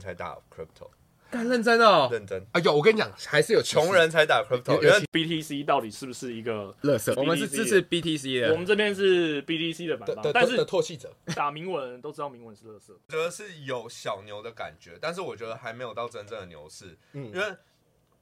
[0.00, 0.88] 才打 crypto。
[1.30, 2.44] 干认真哦，认真。
[2.52, 7.14] 哎呦，我跟你讲，还是有穷人才打 crypto，因为 BTC 到底是不是一个垃圾？
[7.16, 12.92] 我们是支持 BTC 的，我们这边是 BTC 的版本，但是唾弃者打铭文都知道铭文是垃圾。
[12.92, 17.54] 我觉得是有小牛的感觉，但是我觉得还没有到真正的牛市，嗯，因为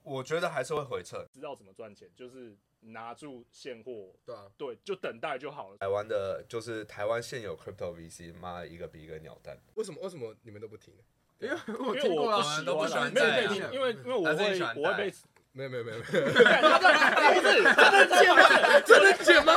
[0.02, 1.24] 我觉得还是会回撤。
[1.32, 5.79] 知道怎么赚钱，就是拿住现货，对啊，对，就等待就好了。
[5.79, 9.58] 台湾的就是台湾现有 crypto VC，妈一个比一个鸟蛋。
[9.76, 9.98] 为什么？
[10.02, 10.92] 为什么你们都不听？
[11.41, 12.43] 因为我因为我
[12.77, 14.32] 不喜欢，没有可以听，因为因为我会
[14.76, 15.14] 我会被
[15.53, 18.43] 没有没有没有没有，不是 他在剪吗？
[18.86, 19.54] 真的剪吗？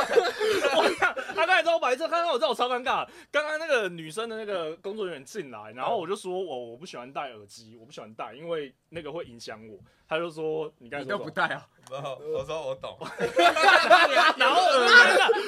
[0.74, 3.06] 我看他刚才找我白痴，刚刚我知道我超尴尬。
[3.30, 9.78] 刚刚那个女生的那个工作人员进来，然后我就说我我不喜欢戴耳机，我不喜欢戴，因为那个会影响我。
[10.08, 11.66] 他就说你刚才都不戴啊？
[11.90, 12.98] 我说我懂。
[14.36, 14.62] 然后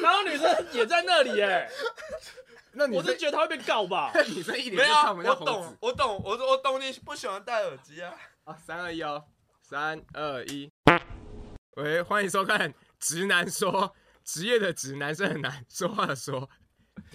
[0.03, 1.69] 然后女生也在那里哎。
[2.77, 4.13] 那你我是觉得他会被告吧？
[4.35, 5.77] 女生一脸就看不到猴子。
[5.81, 8.13] 我懂，我懂，我我懂你不喜欢戴耳机啊。
[8.45, 9.25] 啊，三二一哦，
[9.63, 10.71] 三二一。
[11.77, 13.73] 喂，欢迎收看《直男说》，
[14.25, 16.49] 职业的直男是很难说话的说。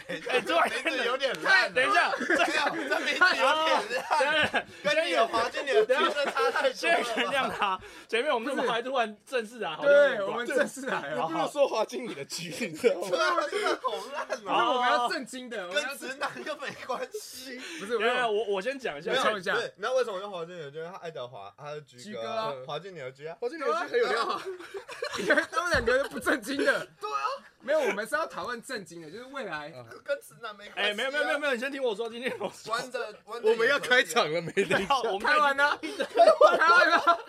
[0.07, 1.73] 哎，这名字有点烂。
[1.73, 4.65] 等一下，这这名字有点烂。
[4.83, 6.73] 跟你有滑进你的角色差太多。
[6.73, 7.79] 先原谅他。
[8.07, 11.27] 前面我们这么嗨，突然正式啊，对，我们正式来了。
[11.29, 13.09] 不如说滑进你的局，你知道吗？
[13.49, 14.71] 真的好烂啊！
[14.71, 17.59] 我们要正经的，跟直男又没关系。
[17.79, 19.53] 不是，我我先讲一下，讲一下。
[19.55, 20.71] 你知道为什么用滑进你的？
[20.71, 24.41] 就是他爱德华，他是局哥啊，滑进你的局啊，滑进你的局很有料。
[25.19, 26.87] 你看他们两个不正经的。
[26.99, 27.25] 对啊，
[27.61, 29.69] 没有，我们是要讨论正经的，就是未来。
[30.03, 30.91] 跟直男没关系。
[30.91, 34.51] 哎，没有没有没有没有，你先听我说，今天我弯着弯我们要开场了没？
[34.51, 37.19] 等一下，我们开完了，开完了。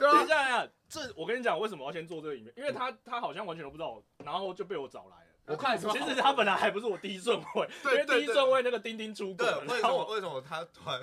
[0.00, 2.54] 等一下，这我跟你讲，为什么要先做这个影片？
[2.56, 5.22] 因为他他好像完全都不知道，然后就被我找来了。
[5.46, 9.46] 我看，其实他本来还不是我第一顺位，因为第一顺位那个丁丁出过。
[9.46, 10.04] 为什么？
[10.06, 11.00] 为什么他突然？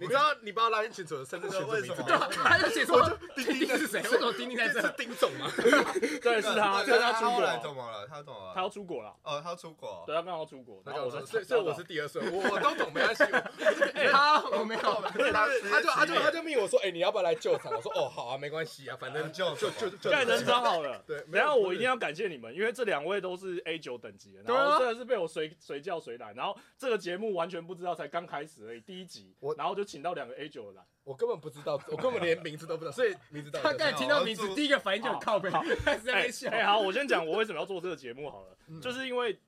[0.00, 2.04] 你知道你把我拉进群组的甚至是为什么？
[2.30, 3.02] 他就写说
[3.34, 4.00] 丁丁是谁？
[4.02, 4.80] 为什么丁丁在这？
[4.80, 5.50] 是丁总吗？
[6.22, 6.84] 对，是他。
[6.84, 7.58] 对，他出国了。
[7.60, 8.06] 怎么了？
[8.06, 8.52] 他怎么了？
[8.54, 9.14] 他要出国了。
[9.24, 10.04] 哦，他要出国。
[10.06, 10.80] 对，他刚好出国。
[10.86, 13.24] 然后我说，所以所以我是第二顺，我我都懂，没关系。
[14.12, 14.80] 他我没有。
[14.80, 17.72] 他就他就他就命我说，哎，你要不要来救场？
[17.72, 20.10] 我说，哦，好啊，没关系啊，反正就就就就。
[20.10, 21.02] 现在人找好了。
[21.06, 21.24] 对。
[21.32, 30.72] 然后我一定要感谢你们，因为这两位都是 A 九等级的，然后真的是被我随随叫随来，然后这个节目完全不知道，才刚开始而已，第一集，我然后就请到两个 A 九。
[31.04, 36.50] 我根本不知道，我根本连名字都不知道， 所以名字他刚才听到名字，第一个反应就很靠北，开始 在那笑。
[36.50, 39.38] 哎，好，我先讲我为什么要做这个节目好了，就是因为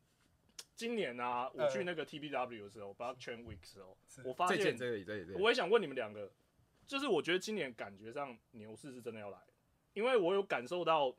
[0.75, 4.75] 今年啊，我去那个 TBW 的时候，Blockchain Week 的时候，我发现，
[5.39, 6.31] 我也想问你们两个，
[6.87, 9.37] 就是我觉得今年感觉上牛市是真的要来，
[9.93, 11.15] 因为我有感受到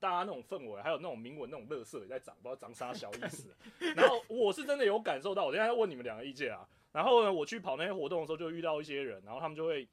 [0.00, 3.54] 大家那种氛围，还有那种铭文那种垃圾也在涨，不知道涨啥小意思。
[3.94, 6.68] 然后我是真的有感受到，我现在要问你们两个意见啊。
[6.98, 9.88] 然后呢，我去跑那些活动的时候，就遇到一些人，然后他们就会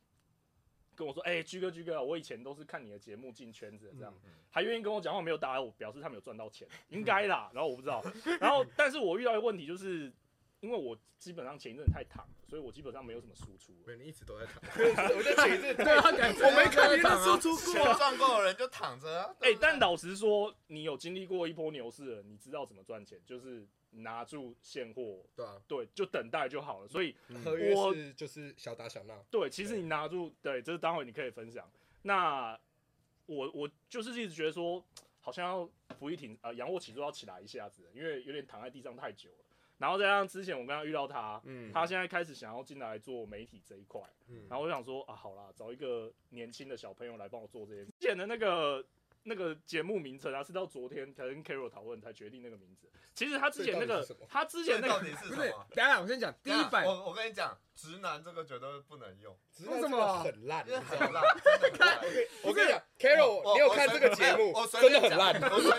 [0.95, 4.11] 跟我说：“哎、欸，居哥，居哥，我以前都是看你的节目进圈子的，这样，
[4.49, 8.03] 还愿意跟我讲话，没有打扰我，表示他们有赚到钱，应该啦。”然后我不知道，
[8.39, 10.11] 然后但是我遇到一个问题，就是
[10.61, 13.72] 因为我基本上前一阵太躺了，所以我基本上没有什么输出。
[13.99, 14.55] 你一直都在躺，
[15.16, 19.35] 我在前一阵对啊，我没看你的输出过，赚够的人就躺着啊。
[19.41, 23.67] 哎、欸，但老实说，你有经历过一波牛市了，你知道怎么赚钱，就是。
[23.95, 26.88] 拿住现货，对啊，对，就等待就好了。
[26.88, 29.25] 所以合约是就是小打小闹。
[29.31, 31.69] 对，其实你拿住，对，这是待会你可以分享。
[32.01, 32.59] 那
[33.25, 34.84] 我我就是一直觉得说，
[35.19, 39.45] 好像要扶一挺，呃，仰卧起坐要起来一下子，因为有点躺在地上太久了。
[39.78, 47.85] 然后再加上之前我刚刚遇到他，嗯，他现在开始想要进来做媒体这一块，嗯，然后我想说啊，好啦，找一个年轻的小朋友来帮我做这些。
[47.85, 48.85] 之前的那个。
[49.27, 52.87] 那个节目名称啊，是到昨天才跟 Carol 讨论才决定那个名字。
[53.15, 55.35] 其实他之前那个，他之前那个到底是什么？
[55.35, 56.85] 不是，等下我先讲第一版。
[56.85, 59.35] 我我跟你讲，直男这个绝对不能用。
[59.65, 60.19] 为什么？
[60.23, 61.23] 很烂，很烂。
[61.73, 61.99] 看，
[62.43, 64.53] 我跟你讲，Carol，你有看这个节目？
[64.67, 65.33] 真的很烂。
[65.41, 65.71] 我随，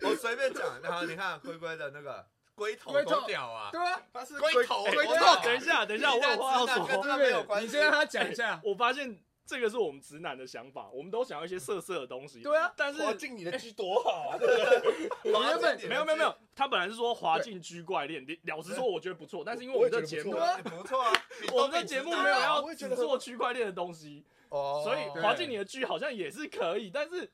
[0.08, 0.80] 我随便讲。
[0.80, 3.68] 然后你看龟龟的那个龟头多屌啊！
[3.70, 4.84] 对啊，他是龟头。
[4.84, 5.42] 龟头。
[5.42, 7.60] 等一下，等一下，我有话要说。
[7.60, 8.58] 你先让他讲一下。
[8.64, 9.20] 我发现。
[9.48, 12.42] 这个是我们直男的想法，我们都想要一些色色的东西。
[12.42, 14.36] 对啊，但是滑进你的居多好啊！
[14.38, 15.32] 对。
[15.32, 21.10] 我原本没有没有没有，他本来是说滑进居怪链，老实说我觉得不错，但是因为我们这节目不错啊，
[21.54, 27.26] 我们这节目没有要只做区块链的东西，所以滑进你的居好像也是可以，但是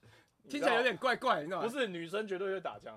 [0.49, 1.67] 听起来有点怪怪，你知道吗？
[1.67, 2.97] 不是，女生绝对会打枪，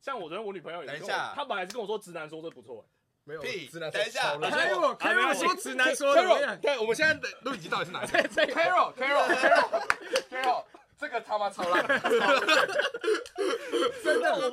[0.00, 2.84] 像我昨天我女朋友也跟我，她本来是跟我说直男说这不错。
[3.26, 3.90] 没有，直男。
[3.90, 6.22] 等一下，Carol，Carol 说直男说的。
[6.62, 8.22] 看我们现在的录影机到底是哪一个？
[8.54, 10.64] Carol，Carol，Carol，Carol，
[10.96, 11.84] 这个他妈超烂，
[14.04, 14.52] 真的，我我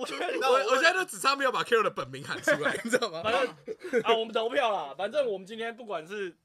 [0.71, 3.21] 我现在都只差没有把 Carol 的本名喊出来，你知道吗？
[3.23, 3.47] 反正
[4.01, 6.35] 啊，我们投票啦，反正我们今天不管是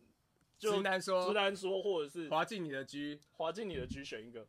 [0.59, 4.47] 直男说，直男说，或者是滑进你的 G，滑进你的 G 选一个。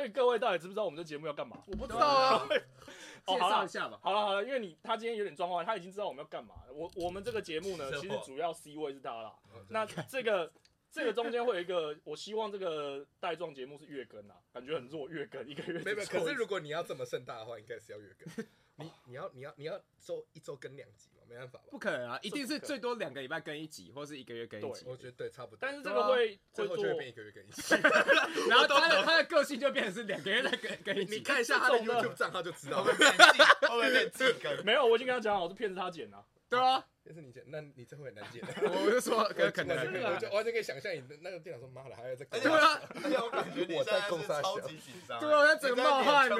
[0.00, 1.62] 所 以各位到底知不知道我们这节目要干嘛？
[1.66, 2.48] 我不知道啊。
[3.26, 3.98] 介绍一下吧。
[4.02, 6.72] 好了好了，因为你他今天有点状况，他已经知道我们要干嘛了。
[6.72, 9.34] 我我们这个节目呢，其实主要 C 位是他啦。
[9.68, 10.50] 那这个。
[10.92, 15.78] 这个中间会有一个，我希望这个带状节目是月更啊，感觉很弱，月更一个月。
[15.84, 18.44] 没有，可是如果你要这么盛大的话，应该是要月更。
[18.74, 21.19] 你你要你要你要周一周更两集吗？
[21.30, 21.64] 没办法吧？
[21.70, 24.84] 不可能啊，一定是最多两个礼拜更一集，或是一个月更一集。
[24.84, 25.58] 我觉得对，差不多。
[25.60, 27.76] 但是这个会最后就会变一个月更一集，
[28.50, 31.14] 然后他的他的个性就变成是两个月再更更一集。
[31.16, 32.92] 你看一下他的 YouTube 账号就知道了。
[33.68, 34.50] 后面变季更。
[34.66, 36.24] 没有，我已经跟他讲好，是骗着他剪的。
[36.48, 36.84] 对啊。
[37.02, 38.42] 这是你剪，那你这会很难剪。
[38.62, 42.24] 我就说， 可能，我就完全可以想象你的那个电脑说，妈的，还要再。
[42.28, 45.18] 对啊，而且我感觉我在公司超级紧张。
[45.18, 46.36] 对啊，他整个冒汗呢，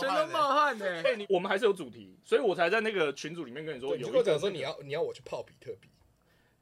[0.00, 1.02] 全都冒汗呢。
[1.04, 4.06] 哎，你我们还是有主题，所以我才在那个群组里面跟你说，有。
[4.06, 5.88] 如果讲说你要你要我去泡比特币。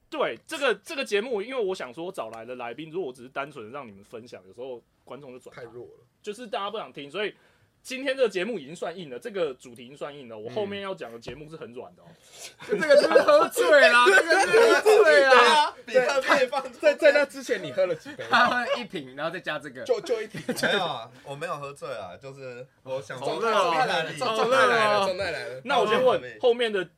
[0.08, 7.34] 对，这个这个节目，因为我想说找来的来宾，如果我只是单纯的让你们分享，有时候观众就转太弱了，就是大家不想听，所以。
[7.82, 10.38] 今天这个节目已经算硬了，这个主题已经算硬了。
[10.38, 12.06] 我后面要讲的节目是很软的哦。
[12.68, 15.76] 这个是喝醉了， 这个是喝醉了。
[15.84, 18.24] 比特币放在在那之前，你喝了几杯？
[18.30, 20.40] 他喝一瓶，然后再加这个，就就一瓶。
[20.62, 23.18] 没有啊，我没有喝醉啊，就是我想。
[23.18, 25.60] 总奈来了，总奈来了，总奈来了。
[25.64, 26.88] 那我先问后面的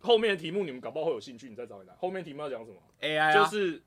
[0.00, 1.94] 后面的题目，你们搞不好会有兴趣，你再找回来。
[1.98, 3.82] 后面题目要讲什么？AI 就是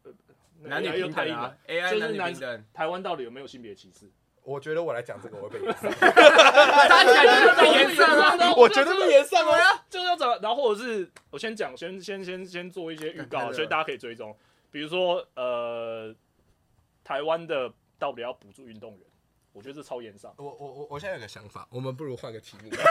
[0.62, 4.12] 男女平等啊，AI 就是男台湾到底有没有性别歧视？
[4.46, 8.54] 我觉得我来讲这个我会被延上，他讲被炎上啊！
[8.56, 14.38] 我觉得被延上啊，就是要找，然后或者是我先讲，先先先先做一些预告，所以大家可以追踪。
[14.70, 16.14] 比如说，呃，
[17.04, 19.02] 台湾的到底要补助运动员，
[19.52, 20.32] 我觉得这超严上。
[20.38, 22.70] 我我我我现在有个想法，我们不如换个题目。
[22.70, 22.86] 不行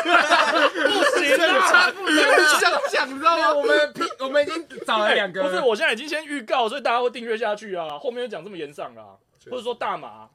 [1.39, 2.15] 啊，不能
[2.59, 3.55] 这样讲，你知道吗？
[3.55, 7.97] 我们我们已经找了两个，不是，我现在已经先预告，所以大家会订阅下去啊。
[7.97, 9.15] 后面又讲这么严上啊，
[9.51, 10.29] 或者说大麻。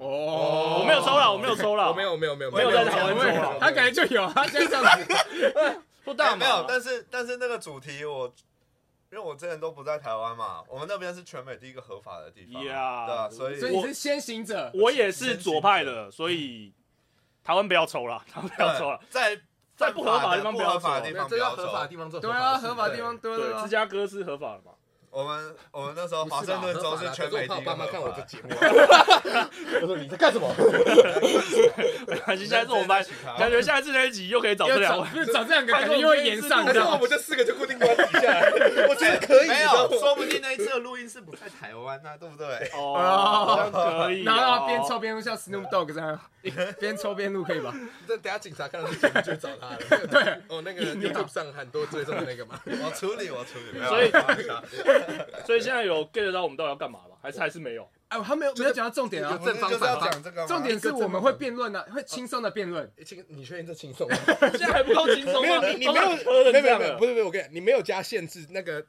[0.00, 2.70] 哦，我没有抽了，我没有抽了，我没有，没有，没有，没有。
[2.70, 8.26] 在台湾抽，他感觉就有，他现在这样子，不 大没有，但是但是那个主题我，
[9.10, 16.72] 因为我之前都不在台湾嘛，我们那边是全美第一个合法的地方，对啊，所以所以你是先行者，我也是左派的，所以
[17.44, 19.40] 台湾不要抽了， 台湾不要抽了，在
[19.76, 20.88] 在不合法的地方不要抽，
[21.28, 24.72] 这要合法的地方做，对啊，合法的地方对，芝加哥是合法的嘛。
[25.12, 27.60] 我们我们那时候华盛顿州是全美第一个。
[27.60, 28.48] 爸妈看我的节目，
[29.82, 30.48] 我说你在干什么？
[32.08, 33.04] 没关系，现在是我们班，
[33.38, 36.64] 感觉下一次那一集又可以找这两个，找这两个，感觉又会延上。
[36.72, 38.40] 然后我们这四个就固定关底下，
[38.88, 39.48] 我觉得可以。
[39.48, 42.70] 没有，说不定那一次的录音是不在台湾呢，对不对？
[42.74, 44.24] 哦，可以。
[44.24, 46.18] 然后边抽边录，像 Snoop Dogg 这样，
[46.80, 47.74] 边抽边录可以吧？
[48.08, 49.78] 这等下警察看到这节目就找他了。
[50.08, 53.78] 对，哦，那个 YouTube 上很多追踪的那个嘛，我处理，我处理。
[53.86, 54.10] 所以。
[55.46, 57.16] 所以现在有 get 到我们到底要干嘛吗？
[57.22, 57.88] 还是还是没有？
[58.08, 59.40] 哎，他没有没有讲到重点啊！
[59.42, 62.92] 正方反方，重点是我们会辩论呢，会轻松的辩论。
[63.06, 64.16] 轻，你确定这轻松吗？
[64.52, 65.40] 现在还不够轻松吗？
[65.40, 68.84] 没有，你你没有，没有没有，不是不是，我跟你讲，你没有加限制，那个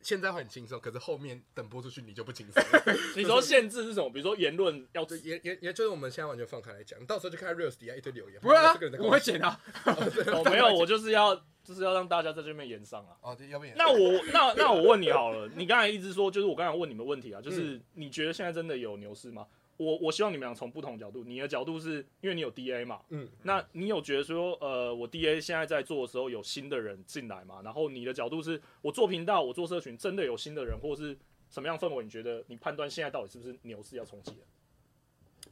[0.00, 2.62] 现在会很轻松，可是后面等播出去你就不轻松。
[3.16, 4.08] 你说限制是什么？
[4.10, 8.40] 比如说言论要言言言，就是我们现在完全放开来讲，到时候就看 reels 底下一堆留言。
[8.40, 9.58] 不会啊，我会剪啊。
[9.86, 11.34] 哦，没有，我就是要。
[11.68, 13.14] 就是要让大家在这边演上啊！
[13.20, 13.74] 哦，对，要不演。
[13.76, 19.46] 那我那 那我问你好了，你刚才一直说，就是我刚才问你们问题啊，就是你觉得现在真的有牛市吗？
[19.76, 27.60] 我我希望你们俩从不同角度，你的角度是因为你有 DA 嘛，嗯，那你有觉得说，呃，我 DA 现在在做的时候有新的人进来嘛？
[27.62, 31.14] 然后你的角度是我做频道，我做社群，真的有新的人，或者是
[31.50, 32.02] 什么样氛围？
[32.02, 34.46] 你觉得你判断现在到底是不是牛市要冲击了？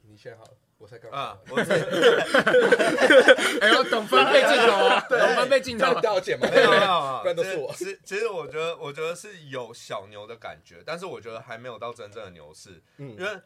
[0.01, 0.51] 你先好了。
[0.79, 1.37] 我才刚啊！
[3.61, 5.01] 哎呦，董分配镜头啊！
[5.09, 6.47] 懂分配镜头，不要剪嘛？
[6.49, 7.73] 没有没有， 不然都是我。
[7.73, 12.79] 其实其实我觉得，我觉得是有小牛的感觉，但是我觉得还没有到真正的牛市。
[12.97, 13.41] 嗯，因为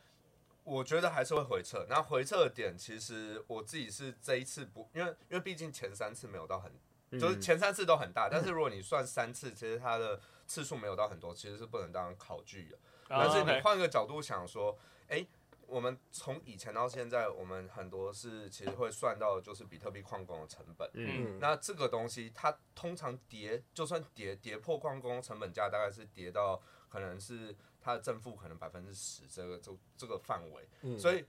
[0.65, 1.85] 我觉得还是会回撤。
[1.89, 6.69] 那回撤的点，其实我自己是这一次不，因为因为毕竟前三次没有到很，
[7.17, 12.77] 就是前三次都很大，但是如果你算三次，其实它的次数没有到很多，其实是不能当考据的。
[13.07, 15.25] 但是你换个角度想说，哎。
[15.71, 20.89] 我们从以前到现在，我们很多是其实会算到就是比特币矿工的成本。
[20.93, 30.67] 嗯，那这个东西它通常跌，就算跌跌破矿工成本价，大概是跌到可能是它的正负可能百分之十这个这这个范围。
[30.81, 31.25] 嗯，所以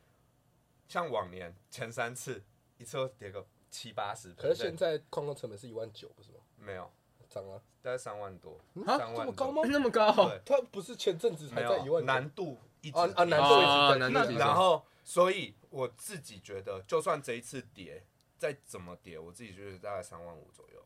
[0.89, 2.43] 像往年前三次
[2.79, 4.35] 一次都跌个七八十。
[4.35, 6.39] 可是现在矿工成本是一万九，不是吗？
[6.57, 6.91] 没有
[7.31, 9.63] 涨了，大概三万多，啊，三万这么高吗？
[9.71, 10.13] 那么高？
[10.29, 12.05] 对，它不是前阵子才在一万？
[12.05, 14.09] 难度一直啊啊，难度一直在。
[14.11, 18.05] 那然后，所以我自己觉得，就算这一次跌，
[18.37, 20.85] 再怎么跌，我自己觉得大概三万五左右。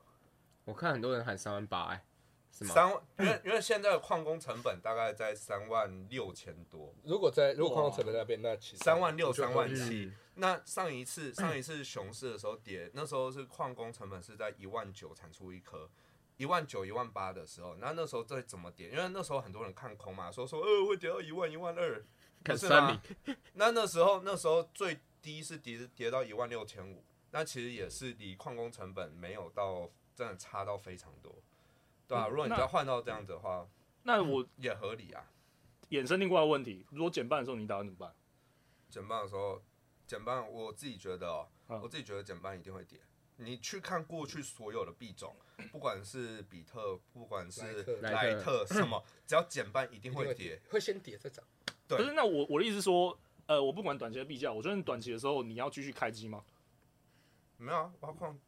[0.65, 2.05] 我看很多人喊三万八，哎，
[2.51, 2.75] 是吗？
[2.75, 6.95] 三万，因为因为现在的矿工成本大概在三万六千多。
[7.05, 10.13] 如果在如果矿工成本那边，那其实三万六、三万七。
[10.39, 15.89] 那上一次上一次熊市的时候跌，那时候是矿工成本是在一万九产出一颗。
[16.37, 18.91] 一万九、一万八的时候，那那时候再怎么跌？
[18.91, 22.05] 因为那时候很多人看空嘛，说说呃会跌到一万、一万二，
[22.45, 23.01] 可是吗？
[23.55, 31.43] 那那时候那时候最低是跌跌到一万六千五，那其实也是离矿工成本没有到真的差到非常多，
[32.07, 32.29] 对吧、啊？
[32.29, 33.67] 如果你再换到这样子的话，
[34.03, 35.31] 那我也合理啊。
[35.91, 38.15] 衍生另外问题，如果减半的时候你打算怎么办？
[38.91, 39.63] 减半的时候，
[40.07, 41.49] 减半我自己觉得哦，
[41.83, 43.01] 我自己觉得减半一定会跌。
[43.37, 45.37] 你去看过去所有的币种，
[45.73, 51.45] 不管是比特，不管是莱特什么，只要减半一定会跌，会先跌再涨。
[51.89, 51.97] 对。
[51.99, 56.45] 可是那我我的意思是说，呃，我不管短期的币价，我觉得短期的时候你要继续开机吗？
[57.57, 58.39] 没有啊，挖矿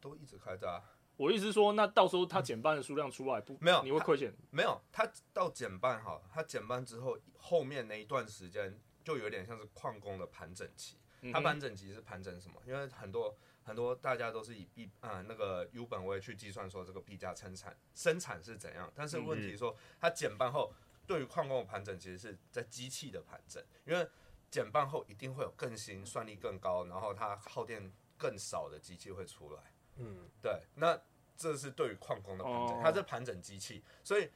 [0.00, 0.82] 都一直开着啊。
[1.16, 3.56] 我的意思是说，那到时候它减半的数量出来不？
[3.60, 4.32] 没有，你会亏钱？
[4.50, 10.98] 没有，它到减半哈，它减半之后，后面那一段时间就有点像是矿工的盘整期。
[11.32, 12.60] 它盘整期是盘整什么？
[12.66, 13.34] 因为很多。
[13.70, 20.72] 很多大家都是以币啊、嗯、那个 U 本位去计算说这个币价生产生产是怎样，但是问题说它减半后
[21.06, 24.04] 对于矿工的盘整其实是在机器的盘整，因为
[24.50, 29.62] 减半后一定会有更新、算力更高，然后它耗电更少的机器会出来。
[29.98, 31.00] 嗯，对，那
[31.36, 34.28] 这是对于矿工的盘整，它是盘整机器，所以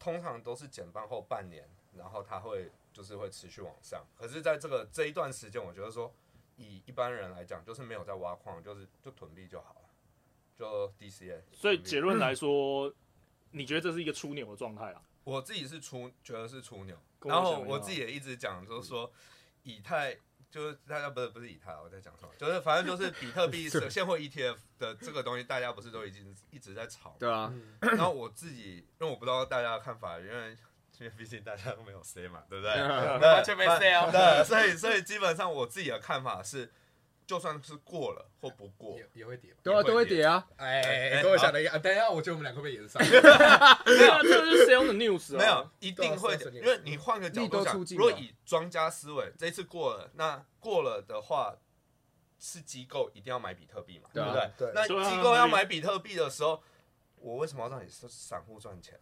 [0.00, 4.04] 通常都是减半后半年，然后它会就是会持续往上。
[4.16, 6.12] 可是在这个这一段时间，我觉得说。
[6.56, 9.88] 以一般人来讲，就是没有在挖矿，就是就囤币就好了，
[10.56, 11.40] 就 DCA。
[11.52, 12.94] 所以结论来说，嗯、
[13.50, 15.02] 你觉得这是一个出牛的状态啊？
[15.24, 16.96] 我自己是出，觉得是出牛。
[17.22, 19.10] 然后我自己也一直讲，就是说
[19.62, 20.14] 以太，
[20.50, 22.32] 就是大家不是不是以太，我在讲什么？
[22.36, 27.16] 就是反正就是比特币 是现货 ETF 的这个东西，大家不是都已经一直在炒？
[27.18, 27.52] 对啊。
[27.80, 30.56] 然后我自己，因为我不知道大家的看法，因为。
[31.00, 32.72] 因为毕竟大家都没有 C 嘛，对不对？
[33.20, 34.08] 完全没 C 哦。
[34.12, 36.70] 对，所以所以基本上我自己的看法是，
[37.26, 40.46] 就算是过了或不过，也也会跌，对啊，都会跌啊。
[40.56, 41.80] 哎，跟我想的一样。
[41.80, 43.00] 等一下，我觉得我们两个被延上。
[43.02, 51.56] 没有，这个是 Sell the News 没有，一定会跌，因为你换个角度讲，如果以庄家思维，这次过了，那过了的话，
[52.38, 54.50] 是机构一定要买比特币嘛，对不对？
[54.58, 54.72] 对。
[54.74, 56.62] 那机构要买比特币的时候，
[57.16, 59.00] 我为什么要让你散户赚钱？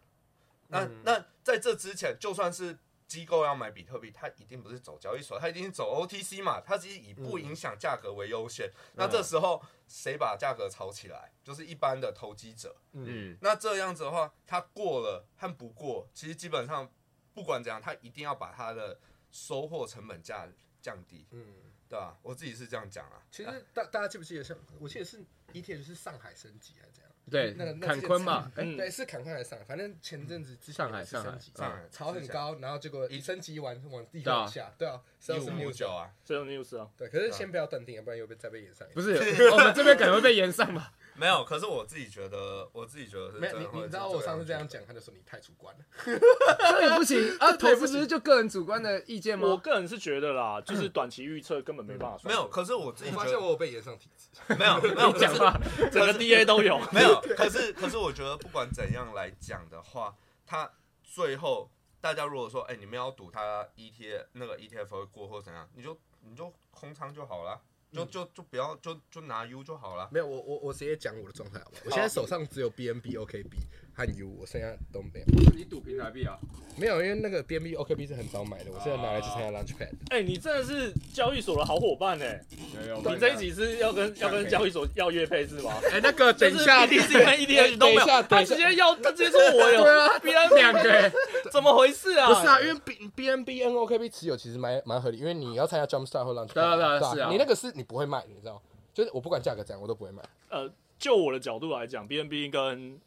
[0.72, 2.76] 那那在这之前，就算是
[3.06, 8.70] 机构要买比特币，它一定不是走交易所，它一定是走 OTC 嘛，它是以不影响价格为优先。
[8.94, 11.30] 那这时候谁把价格炒起来？
[11.44, 12.74] 就是一般的投机者。
[12.92, 16.90] 嗯，那这样子的话，它过了和不过，其实基本上
[17.34, 18.98] 不管怎样，它一定要把它的
[19.30, 20.48] 收获成本价
[20.80, 21.26] 降低。
[21.32, 21.54] 嗯，
[21.88, 22.16] 对吧？
[22.22, 23.22] 我自己是这样讲啊。
[23.30, 27.11] 其实大大家记不记得，像我记得是 ETF 是上海升级还是怎样？
[27.30, 29.64] 对，那个坎昆嘛，对，是坎昆还是上海？
[29.64, 38.86] 反正前阵子之前是升级，上海炒很高，然后结果一升级完往地往下，对啊，是五五九啊，这种 news 啊，对，可是先不要断定，要不然又被再被延上。
[38.92, 39.14] 不是，
[39.50, 40.92] 我们这边可能会被延上吧？
[41.14, 43.38] 没有，可是我自己觉得，我自己觉得是。
[43.38, 47.52] 没有，你你知道我上次这样讲，他就说你太主观了，这也不行 啊！
[47.52, 49.46] 投资不是就个人主观的意见吗？
[49.48, 52.18] 我个人是觉得啦，就是短期预测根本没办法。
[52.24, 55.52] 没有，可是我自己发现我有被延上体质，没有没有讲话，
[55.92, 57.20] 整个 DA 都有，没有。
[57.36, 60.16] 可是可是我觉得不管怎样来讲的话，
[60.46, 60.70] 他
[61.02, 67.60] 最后大家如果说，哎，你们要赌他 ETF 那个 ETF 会过或怎样，你就你就空仓就好了。
[67.92, 70.08] 就就就不要就就拿 U 就好了。
[70.10, 71.78] 没有，我我我直接讲我的状态好吧？
[71.84, 73.50] 我现在手上只有 BNB OKB
[73.94, 75.26] 和 U，我剩下都没有。
[75.54, 76.38] 你赌平台币啊？
[76.76, 79.90] 没有，因为那个 BNB OKB 是很早买的，我现在拿来去参加 Launchpad。
[80.08, 82.42] 哎，你真的是交易所的好伙伴哎！
[82.50, 85.72] 你这一集是要跟要跟交易所要业配是吗？
[85.92, 89.82] 哎，那个等一下，BTC 跟 ETH 都没有，他直接要，他直接说我有。
[89.84, 91.12] 对啊，BNB 两个，
[91.52, 92.28] 怎么回事啊？
[92.28, 98.60] 不是啊，因为 B BNB N OKB 持有其实蛮蛮合理，因为你要参加 Jumpstart 或 Launchpad，对啊对啊，是啊，你那个是你不会卖，你知道。
[98.94, 100.22] 就是我不管价格怎样，我都不会卖。
[100.50, 102.98] 呃，就我的角度来讲，BNB 跟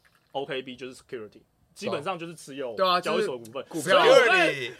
[0.44, 1.40] OKB 就是 security，
[1.74, 4.04] 基本上就是持有对啊交易所股份股票。
[4.04, 4.72] 所以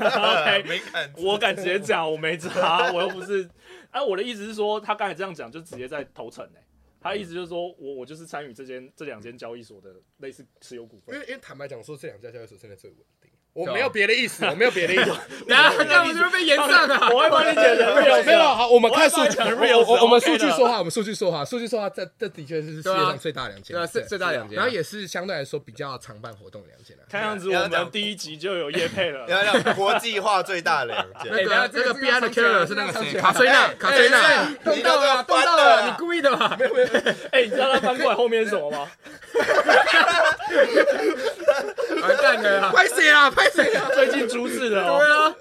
[0.00, 0.82] OK，
[1.22, 3.48] 我敢直接讲，我没查，我又不是。
[3.90, 6.62] 哎， 我的意思是说，他刚才这样讲，就直接在投诚哎。
[7.00, 11.14] 他意思就是说我我就是参与这间这两间交易所的类似持有股份。
[11.14, 13.06] 因为因为坦白讲说，这两家交易所现在最稳定。
[13.56, 15.04] 我没有别的意思，我没有别的意思。
[15.48, 17.08] 等下，这样我就会被延上啊！
[17.10, 17.86] 我会帮你解释。
[18.24, 19.38] 没有，好，我们看数据。
[19.40, 26.94] 我我们数据说话，我们数据说话，数据说话，这这的确是世界上最大两间，对，最最大两间，然后也是相对来说比较常办活动的两间。
[27.08, 31.32] 看样子我们第一集就有业配了，要讲国际化最大的两间。
[31.32, 33.14] 那个这个 B I 的 Killer 是那个谁？
[33.18, 36.54] 卡崔娜，卡崔娜，动到了，动到了，你故意的吧？
[36.58, 36.86] 没有没有。
[37.32, 38.86] 哎，你知道他翻过来后面是什么吗？
[42.06, 42.70] 完蛋了！
[42.72, 43.30] 拍谁啊？
[43.30, 43.88] 拍谁啊？
[43.94, 45.34] 最近阻止了，对啊，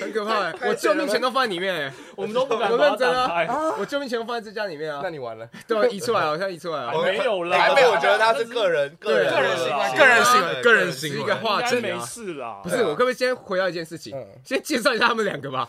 [0.00, 0.52] 很可怕。
[0.66, 2.70] 我救命钱都放在里面， 我们都不敢。
[2.70, 3.74] 我认真啊！
[3.78, 5.00] 我救命钱都放在这家里面啊！
[5.02, 7.02] 那你完了，对，移出来了，我现在移出来了。
[7.02, 11.76] 没有啦，还没有，我觉得他是个人，个人，个人行为，个人行为，个人行为，是一个话题。
[11.80, 14.14] 没事啦，不是，我可不可以先回到一件事情？
[14.44, 15.68] 先介绍一下他们两个吧。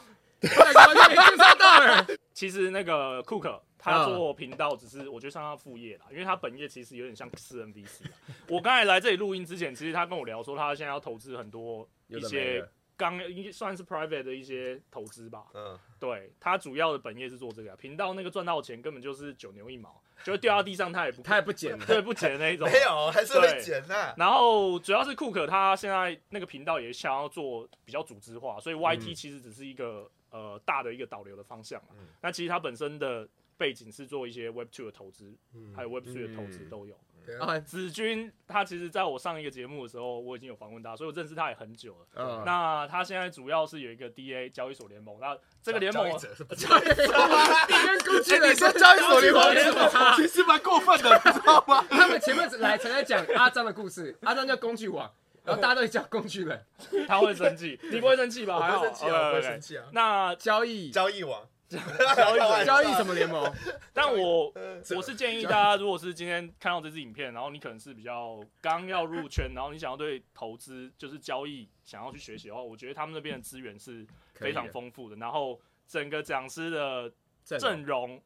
[2.34, 3.62] 其实那个库克。
[3.84, 8.04] 他做频道只是我觉得算他副业啦，因为他本业其实有点像私人 VC。
[8.48, 12.64] 我刚才来这里录音之前，其实他跟我聊说，他现在要投资很多一些
[12.96, 13.20] 刚
[13.52, 15.46] 算是 private 的一些投资吧。
[15.56, 22.70] 嗯，对，他主要的本业是做这个频道，那个赚到钱根本就是九牛一毛，就会掉到地上他也不 他也不捡， 对，不捡的那一种。
[22.70, 24.14] 没有，还是会捡的。
[24.16, 31.96] 然后主要是库克他现在那个频道也想要做比较组织化，所以 YT 其实只是一个呃大的一个导流的方向嘛。
[32.22, 33.28] 那其实他本身的。
[33.62, 35.38] 背景是做一些 Web Two 的投资，
[35.76, 36.98] 还有 Web Three 的投资都有。
[37.40, 42.42] 啊，子君他其实在我上一个节目的时候，我已经有访问他，所以我认识他也很久了。
[42.44, 51.86] 那他现在主要是有一个 DA 交易所联盟，那这个联盟，交易所， 你跟工具人说交易所联盟其实蛮过分的，你知道吗？
[51.92, 55.14] 他们前面来才在讲阿张的故事，阿张叫工具网，
[55.44, 56.66] 然后大家都会叫工具人，
[57.08, 58.60] 他会生气，你不会生气吧？
[58.60, 59.86] 还好，不会生气啊。
[59.94, 61.48] 那交易交易网。
[61.78, 63.52] 交易交易什么联盟？
[63.94, 64.54] 但我
[64.96, 75.16] 我是建议大家，如果是今天看到这支影片，然后你可能是比较刚要入圈，然后你想要对投资就是交易想要去学习的话，我觉得他们那边的资源是非常丰富的。
[75.16, 77.12] 然后整个讲师的
[77.46, 78.22] 阵容，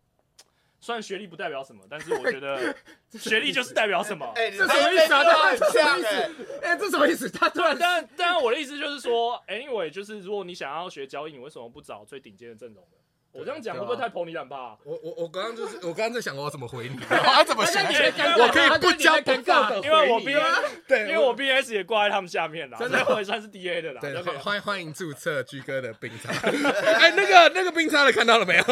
[0.80, 2.76] 虽然学历不代表什么，但是我觉得
[3.18, 4.26] 学历就是代表什么。
[4.36, 5.24] 哎，这什么意思啊？
[5.56, 6.60] 这什么意思？
[6.62, 7.30] 哎，这什么意思？
[7.30, 12.98] 他突然，但但我的意思就是说，anyway，就是如果你想要学交易，你为什么不找最顶尖的阵容呢？
[13.36, 14.78] 我这样讲会不会太捧你两把？
[14.86, 17.84] 我我我刚刚就是我刚刚在想我要怎么回你，我要怎么想？
[17.84, 20.34] 我可以不加不尬的，因为我 B
[20.88, 24.00] 对，因为我 B S 也挂在他们下面了，真的我也算是 D A 的啦。
[24.00, 26.32] 对，欢迎欢迎注册居哥的冰差。
[26.98, 28.64] 哎，那个那个冰差的看到了没有？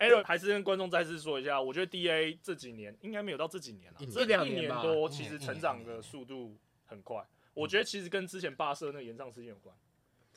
[0.00, 7.24] 哎，还是跟观众再次说一下，我觉得 D A 这几年应该没有到这几年了，这两年多其实成长的速度很快。
[7.54, 9.72] 我觉得其实跟之前霸社那个延上事件有关。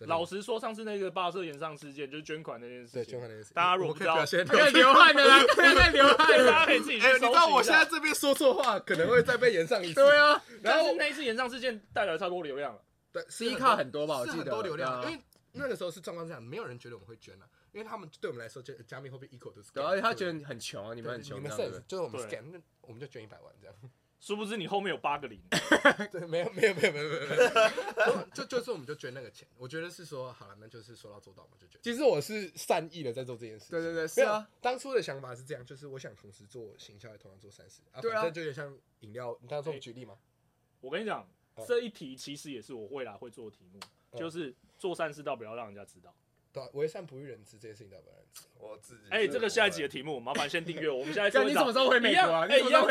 [0.07, 3.03] 老实说，上次那个霸社延上事件就是捐款那件事情。
[3.03, 3.53] 对，捐款那件事。
[3.53, 7.13] 大家如果不知道，在流汗的啦，在流汗，大家可以自己去搜。
[7.13, 9.95] 你知道我现在这边说错话，可能会再被延上一次。
[9.95, 12.81] 对啊，然后那一次延上事件带来了超多流量了。
[13.11, 14.19] 对，C 卡很多吧？
[14.19, 19.71] 我记得很多流量，因为那个时候是状况这样，没有人觉得我们会捐了，因为他们对我们来说，就加密货币 equal 都是。
[19.73, 23.75] 对，而且他觉得很穷啊，你们很穷，你们是，就是我们 scam，那我们就捐一百万这样。
[24.21, 25.41] 殊不知你后面有八个零，
[26.11, 27.17] 对，没有没有没有没有没
[28.05, 31.81] 有， 就就是我们就捐那个钱，我觉得是说好了，那就是说到做到嘛，就捐。
[31.81, 34.47] 其实我是善意的在做这件事，对对对，是啊。
[34.61, 39.35] 当初的想法是这样，就是我想同时做行销，也同样做善事啊，反正就有点像饮料。
[39.41, 40.15] 你刚刚说举例吗？
[40.81, 41.27] 我跟你讲，
[41.67, 43.79] 这一题其实也是我未来会做的题目，
[44.15, 46.13] 就是做善事，到不要让人家知道。
[46.53, 48.41] 对，为善不欲人知这件事情，要不要人知？
[48.59, 49.03] 我自己。
[49.09, 50.89] 哎，这个下一集的题目，麻烦先订阅。
[50.89, 52.45] 我们现在你什么时候回美国啊？
[52.49, 52.85] 哎，一样。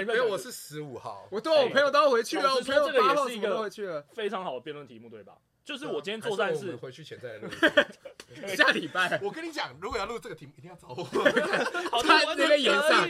[0.00, 2.54] 因为我是十五号，我对我朋友都要回去了。
[2.54, 5.38] 我朋友这个也是一个非常好的辩论题目，对吧？
[5.64, 7.48] 就是我今天做善事，回去前再录。
[8.54, 11.02] 下礼拜，我跟你讲，如果要录这个题目，一定要找我。
[12.02, 13.08] 他那边炎上，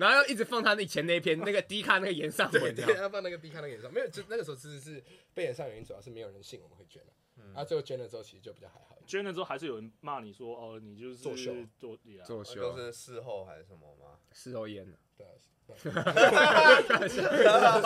[0.00, 3.92] 然后要一直放他以前那篇那个低卡那个炎上文，要放那个低卡那个炎上。
[3.92, 5.00] 没有，就那个时候其实是
[5.32, 7.08] 被炎上原因，主要是没有人信我们会捐了。
[7.56, 8.96] 啊，最后捐了之后，其实就比较还好。
[9.06, 14.18] 捐了之后，还是有人骂你说：“哦，你就是作秀，做作秀，都是事后还是什么吗？
[14.32, 15.26] 事后烟的。” 对，
[15.72, 17.80] 不是啊，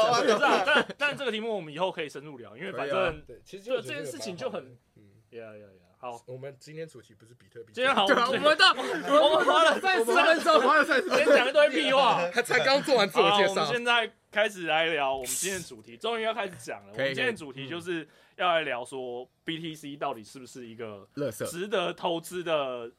[0.66, 13.50] 但但这个题目我们以后可以深入聊，因为反正对其实就这件事情就很，嗯，呀呀呀，好，我们今天主题不是比特币，今天好，我们到我们花了三十分钟，花了三十分钟，先讲一堆屁话， 他才刚做完自我介绍。
[13.50, 16.92] 我们现在开始来聊我们今天的主题，终于要开始讲了。
[16.92, 18.08] 我们今天的主题就是。
[18.40, 21.06] 要来聊说 BTC 到底是不是一个
[21.46, 22.90] 值得投资的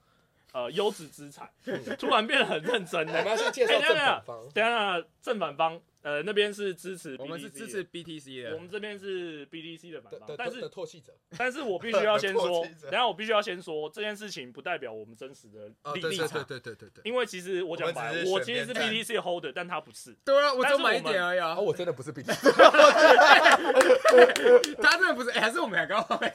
[0.54, 1.50] 呃优质资产？
[1.98, 3.14] 突然变得很认真呢。
[3.18, 4.50] 我们要先介绍正反方。
[4.54, 16.90] 等下正反方呃，那边是支持，我们是支持 BTC 的，我们这边是 BTC 的版方，但是弃者，但是我必 须要先说，等下我必须要先说这件事情不代表我们真实的立立场，对对对对。
[16.90, 22.34] 对，因为其实我讲白了，我其实是 BTC 的 holder，但他不是，对啊，我就买一点而已啊，我真的不是 BTC，
[24.82, 26.34] 他真的不是，还是我们两个 对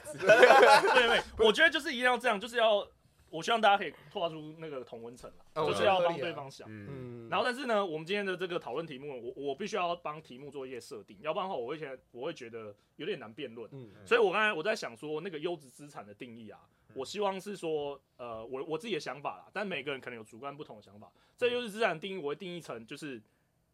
[1.07, 2.87] 对，我觉得就是一定要这样，就是要。
[3.29, 6.67] 我希望大家可以画出那个同温层了，哦、就是要帮对方想。
[6.69, 13.69] 嗯，然后但是呢，我们今天的这个讨论题目，我我必须要帮题目做一些设定，要不然的话，我会觉得我会觉得有点难辩论。
[13.73, 16.59] 嗯，所以我刚才我在想说，那个优质资产的定义啊，
[16.93, 21.11] 我希望是说，呃，我我自己的想法啦，但每个人可能有主观不同的想法。
[21.37, 23.21] 这优质资产的定义，我会定义成就是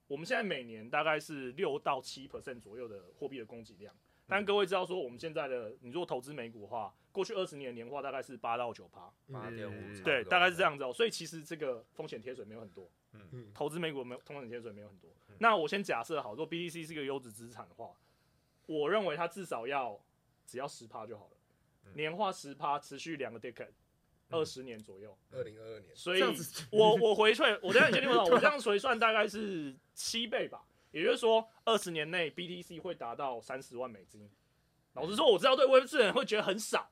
[0.08, 3.94] 我们现在每年大概是六到七 percent 左右的货币的供给量。
[4.28, 10.94] 但各位知道说，我们现在的你如果投资美股的话，过去二十年的年化大概是八到九趴，八点五，对，大概是这样子哦、喔。
[10.94, 15.10] 所以其实这个风险贴水没有很多，嗯，投资美股没有风险贴水没有很多。
[15.28, 17.92] 嗯、那我先假设好，如果 BTC 是一个优质资产的话，
[18.66, 20.00] 我认为它至少要
[20.46, 23.74] 只要十趴就好了，年化十趴，持续两个 decade，
[24.30, 25.56] 二十年左右，二零
[30.94, 34.30] 也就是说，二十年内 BTC 会达到三十万美金。
[34.94, 36.88] 老实说，我知道对 Web 四人会觉得很少，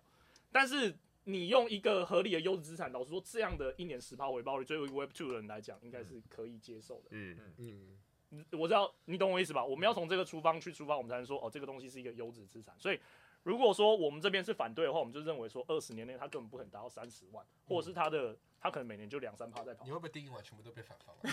[0.51, 7.09] 但是你用一个合理的优质资产，老实说，这样的一年十趴回报率，对于 Web Two 的人来讲，应该是可以接受的。
[7.11, 7.97] 嗯嗯
[8.31, 9.63] 嗯，我知道你懂我意思吧？
[9.63, 12.73] 我们要从这个出方去出发，我们才能说哦，这个东西是一个优质资产。
[12.79, 12.99] 所以，
[13.43, 18.35] 如果说我们这边是反对的话，我们就认为说，二十年内它根本不可能达到三十万，或者是它的。
[18.61, 19.83] 他可能每年就两三趴在跑。
[19.85, 21.15] 你会不会第一晚全部都被反方？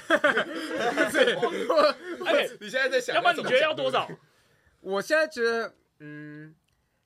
[2.27, 4.09] 哎，你现在在想，要不然你觉得要多少？
[4.81, 6.55] 我现在觉得，嗯，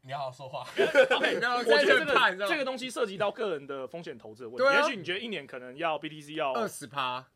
[0.03, 0.65] 你好好说话。
[1.17, 4.65] OK，那我觉得这个这个东西涉及到个人的风险投资的问题。
[4.77, 7.27] 也许你觉得一年可能要 BTC 要二十趴。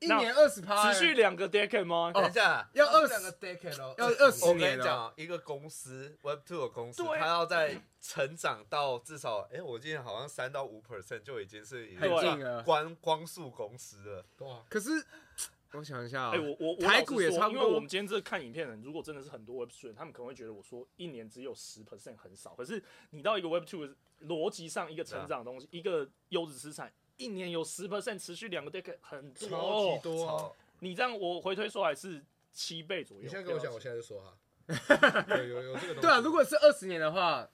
[0.00, 2.12] 一年二十趴，持续两个 decade 吗？
[2.12, 4.48] 等一下，要二两个 decade 哦，要二十年。
[4.48, 14.24] 我跟你讲，一个公司 Web Two 的公司，它要在成长到至少，哎，我记得好像三到五 percent 就已经是很近了，光光速公司了。
[14.36, 14.62] 对啊。
[14.68, 14.90] 可是
[15.72, 17.62] 我想一下，哎，我我台股也差不多。
[17.62, 22.54] 因为我们今天这看影片的人，如果真的是很多 Web Three，，他们可能会觉得我说一年只有十 percent 很少。
[22.54, 23.86] 可是你到一个 Web Two
[24.22, 30.56] 逻辑上一个成长的东西，一个优质资产，一年有十 percent 持续两个 decade 很多，超级多。
[30.78, 33.24] 你这样我回推说来是七倍左右。
[33.24, 34.34] 你现在跟我讲，我现在就说哈。
[35.36, 36.00] 有有有这个东西。
[36.00, 37.48] 对啊，如果是二十年的话，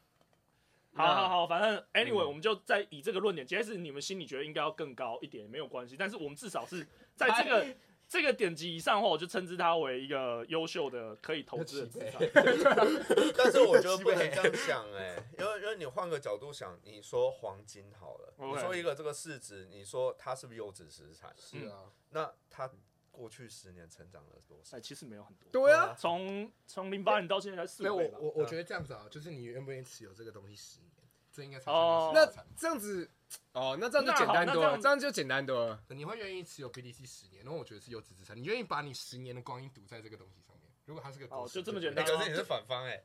[0.94, 5.96] 好好好，反正 anyway，我们就在以这个论点，即使你们心里觉得应该要更高一点，没有关系。
[5.98, 7.66] 但是我们至少是在这个
[8.09, 12.21] 这个点级以上的话，我就称之它为一个优秀的可以投资的资产。
[13.37, 21.35] 但是我觉得不能这样想哎， 因为因为你换个角度想，你说黄金好了，你说一个这个市值，你说它是不是优质资产？
[21.37, 22.71] 是啊，那它。
[23.17, 24.77] 过去十年成长了多少？
[24.77, 25.49] 哎，其实没有很多。
[25.53, 27.88] 对啊，从从零八年到现在才四倍。
[27.88, 30.90] 我我我觉得这样子啊，就是你愿不愿意持有这个东西十年，
[31.35, 32.12] 这应该哦。
[32.14, 32.25] 那
[32.57, 33.11] 这样子，
[33.53, 35.83] 哦，那这样就简单多了，这样就简单多了。
[35.88, 37.42] 你会愿意持有 BTC 十年？
[37.44, 38.37] 那我觉得是优质资产。
[38.37, 40.70] 你愿意把你十年的光阴赌在这个东西上面？
[40.85, 42.05] 如果它是个哦，就这么简单。
[42.05, 43.03] 可是你是反方哎，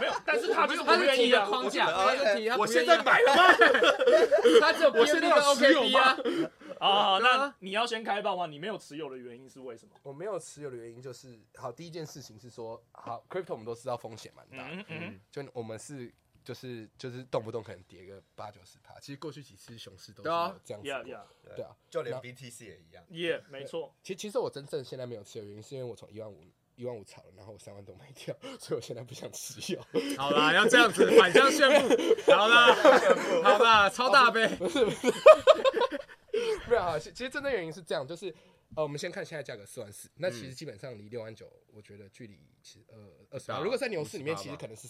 [0.00, 1.44] 没有，但是他就是不愿意啊。
[1.44, 1.88] 框架，
[2.56, 3.42] 我现在买了吗？
[4.62, 6.16] 他只有我现在 OK 啊。
[6.78, 8.46] 啊，那你要先开爆吗？
[8.46, 9.92] 你没有持有的原因是为什么？
[10.04, 16.14] 我没有持有的原因就是，好，第一件事情是说，好，crypto 我们都知道风险蛮大，嗯嗯，就我们是
[16.48, 20.30] 就是就是动不动可能跌个八九十趴，其实过去几次熊市都是
[20.64, 20.88] 这样子，
[21.54, 23.94] 对啊，就连 BTC 也一样，也没错。
[24.02, 26.42] 其实其实我真正现在没有持有原因，是因为我从一万五
[26.74, 29.84] 一万五炒了，然后我三万都卖掉， 所以我现在不想持有。
[30.16, 32.74] 好啦，要这样子反向炫富，好啦，
[33.42, 35.12] 好啦，超大杯，不是不是。
[36.66, 38.34] 没有啊，其其实真正原因是这样，就是
[38.74, 42.96] 呃，我们先看现在价格四万四，那其实基本上离六万九，我觉得距离其实呃
[43.28, 43.62] 二十万。
[43.62, 44.88] 如果在牛市里面，其实可能是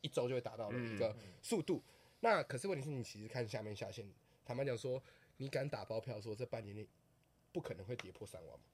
[0.00, 1.82] 一周就会达到了一个速度。
[2.20, 4.08] 那可是问题是你其实看下面下限，
[4.44, 5.02] 坦白讲说，
[5.36, 6.86] 你敢打包票说这半年内
[7.52, 8.64] 不可能会跌破三万吗？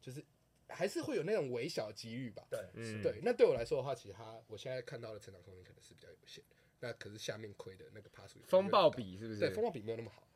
[0.00, 0.24] 就是
[0.68, 2.46] 还是会有那种微小机遇吧。
[2.50, 3.20] 对，嗯，对。
[3.22, 6.42] 那对我来说的话，其实它我现在看到的成长空间可能是比较有限。
[6.80, 9.40] 那可是下面亏的那个趴数，风暴比是不是？
[9.40, 10.26] 对，风暴比没有那么好。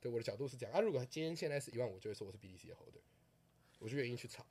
[0.00, 3.00] 对，我的角度是这样啊，如果今天现在是一万五，我就会说我是 BDC 的 holder，
[3.80, 4.46] 我就愿意去炒。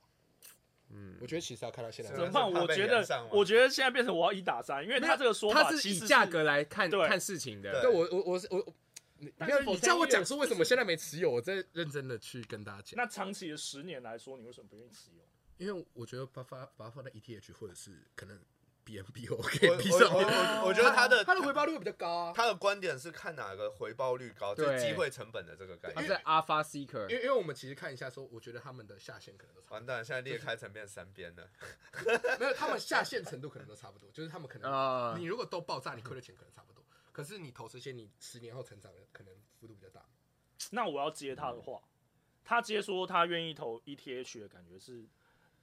[0.90, 2.50] 嗯，我觉得其实要看到现在怎么办？
[2.50, 7.82] 我觉得，我觉得现在变成我要一打三，因为他这个说法他是以价格来看看事情的。
[7.82, 8.74] 对，我我我是我，
[9.18, 9.32] 你
[9.66, 12.96] 你叫我讲说为什么现在没持有，我在认真的去跟大家讲。
[12.96, 15.22] 那长期的十年来说，你为什么不愿意持有？
[15.58, 18.38] 因为我觉得把它把它放在 ETH 或者是可能
[18.96, 19.26] 以逼
[19.98, 22.32] 上我我我觉得他的他的回报率会比较高啊。
[22.34, 25.96] 他的观点是看哪个回报率高，就是机会成本的这个概念。
[25.96, 29.74] 他是 Alpha Seeker，因为因为我们其实看一下说，我觉得他们的下限可能都差不多。
[29.76, 31.48] 完蛋，现在裂开成变三边了。
[32.38, 36.84] 没有，他们下限程度可能都差不多，就是他们可能，你如果都爆炸，你亏的钱可能差不多。
[37.12, 40.04] 可是你投这些，你十年后成长的可能幅度比较大。
[40.70, 41.80] 那我要接他的话，
[42.44, 45.04] 他直接说他愿意投 ETH 的感觉是。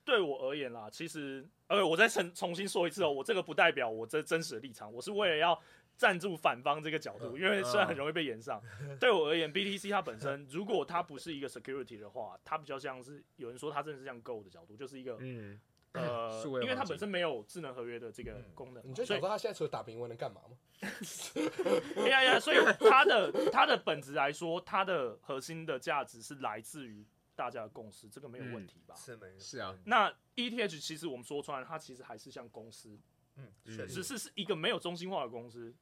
[0.05, 5.59] 对我而言啦，其实，呃，我再重重新说一次哦，我这个不代表我这真实的立场，我是为了要
[5.97, 8.61] 站住反方这个角度，因为虽然很容易被延上。
[9.01, 15.59] 对我而言，BTC 它本身，如果它不是一个 security 的话，它比较像是有人说它真的是像 Gold 的角度，就是一个，嗯，
[15.93, 20.57] 呃，因为它本身没有智能合约的这个功能，你就想说它现在除了打平稳能干嘛吗？
[21.97, 27.03] 哎呀呀，所以它的它的本质来说，它的核心的价值是来自于。
[27.35, 28.95] 大家的共识，这个没有问题吧？
[28.95, 29.77] 嗯、是没有，是啊。
[29.85, 32.97] 那 ETH 其实我们说穿了，它其实还是像公司，
[33.35, 35.73] 嗯，只是是一个没有中心化的公司，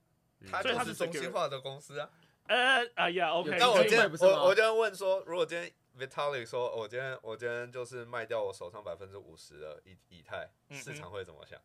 [0.50, 2.10] 它就是中心化的公司啊。
[2.48, 3.58] 呃，哎呀，OK。
[3.58, 11.62] 那我今天我我就问说，如果今天 Vitalik 说，我今天我今天就是卖掉我手上百分之五十的以以太，市场会怎么想？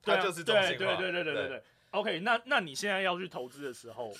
[0.00, 1.62] 它就是中心化，对对对对对对。
[1.90, 4.12] OK，那那你现在要去投资的时候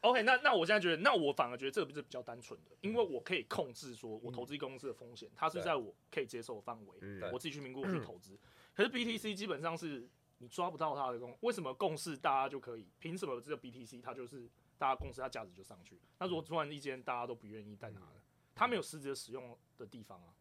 [0.00, 8.38] ？OK，那那我现在觉得，那我反而觉得这个是比较单纯的，因为我可以控制说我投资公司的风险，它是在我可以接受的范围，我自己去评估我去投资。
[8.74, 10.08] 可是 BTC 基本上是
[10.38, 12.86] 你抓不到它的共，为什么共识大家就可以？
[13.00, 16.00] 凭什么这个 BTC 它就是大家共识，它价值就上去？
[16.18, 18.22] 那如果突然一间大家都不愿意再拿了，
[18.54, 20.32] 它没有实质使用的地方啊。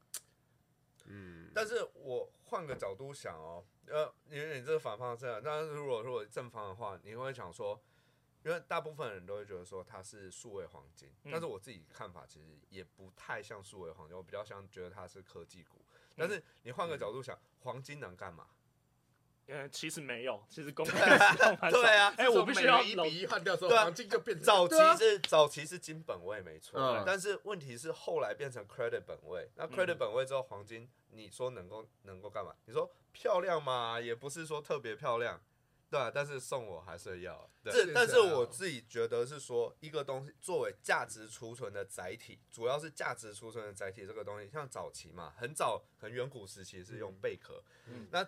[1.06, 7.82] 嗯，但是我换个角度想哦，呃，因为你这个反方是这样，但是如果如果正方的话，你会想说。
[8.48, 15.82] 因为大部分人都会觉得说它是数位黄金，嗯、但是我自己看法其实也不太像数位黄金，我比较像觉得它是科技股。
[16.16, 18.48] 但是你换个角度想，嗯、黄金能干嘛？
[19.48, 32.56] 嗯，其实没有，其实公 对啊，哎，我必须要一比一换掉之后，黄金就变早期是早期是金本位没错，嗯、但是问题是后来变成 credit 本位，那 credit 本位之后黄金，你说能够能够干嘛？
[32.66, 34.00] 你说漂亮吗？
[34.00, 35.42] 也不是说特别漂亮。
[35.90, 37.50] 对啊，但是送我还是要。
[37.64, 44.06] 这，但是我自己觉得是说，一个东西作为价值储存的载体，主要是价值储存的载体。
[44.06, 47.64] 这个东西像早期嘛，很早，可能远古时期是用贝壳。
[47.86, 48.08] 嗯。
[48.12, 48.28] 那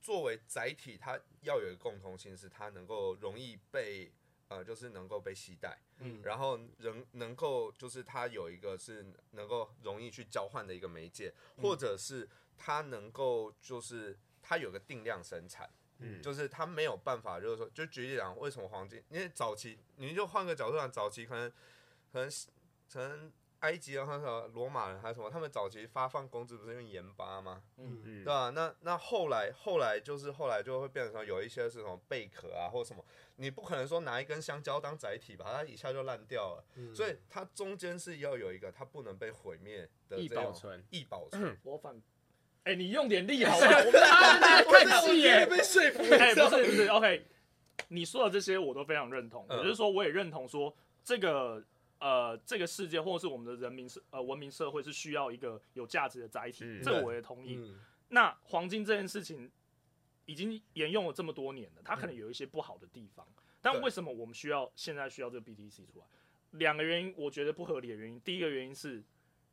[0.00, 4.12] 作为载体，它要有一个共同性，是它能够容易被
[4.46, 5.76] 呃，就是能够被携带。
[5.98, 6.22] 嗯。
[6.22, 15.68] 然后能能够就是它有一个是能够容易去交换的一个媒介，或者是它能够就是它有个定量生产。
[15.98, 19.02] 嗯，就是他没有办法，就是说，就举例讲，为什么黄金？
[19.08, 21.50] 因为早期，你就换个角度讲，早期可能，
[22.12, 22.30] 可能，
[22.92, 27.62] 可能埃及啊，或者罗马人还是什么，他们早期发放工资不是用盐巴吗？
[27.78, 28.50] 嗯嗯，对吧？
[28.50, 33.02] 那那后来，后来就是后来就会变成说，有一些是什么贝壳啊，或什么，
[33.36, 36.64] 你不可能说拿一根香蕉当载体吧，它一下就烂掉了。
[36.74, 41.58] 嗯，所以它中间是要有一个它不能被毁灭的易保存，易保存。
[41.64, 42.02] 我反。
[42.66, 43.78] 哎、欸，你用点力好不好？
[43.78, 46.02] 我们看戏耶，被说服。
[46.14, 47.24] 哎，不是不是，OK，
[47.86, 49.46] 你说的这些我都非常认同。
[49.48, 50.74] 也、嗯、就是说，我也认同说，
[51.04, 51.62] 这个
[52.00, 57.54] 呃，这个世界或者是我们的人民社呃文明社会是需要一个有价值的载体，嗯、这个我也同意。
[57.54, 59.48] 嗯、那黄金这件事情
[60.24, 66.06] 已经沿用了这么多年了，它可能有一些不好的地方，嗯、但为什么我们需要现在需要这个 BTC 出来？
[66.50, 68.20] 两个原因，我觉得不合理的原因。
[68.22, 69.00] 第一个原因是，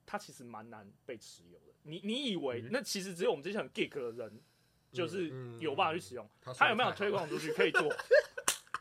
[0.03, 1.72] 它其实蛮难被持有的。
[1.83, 4.41] 你你以为那其实只有我们这些很 geek 的人，
[4.91, 7.93] 就是有办法去使用，他有没有推广出去可以做，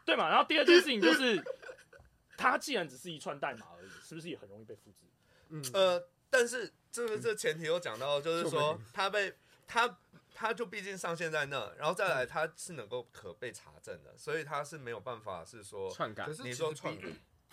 [0.05, 0.29] 对嘛？
[0.29, 1.43] 然后第二件事情就是，
[2.37, 5.07] 它既然只是一串代码而已，是不是也很容易被复制？
[5.49, 9.33] 嗯呃，但是这个这前提有讲到，就是说它被
[9.67, 9.99] 它
[10.35, 16.29] 它就毕竟上线在那，然后再来它是能够可被查证的，所以它是没有办法是说篡改。
[16.45, 17.09] 你说篡改，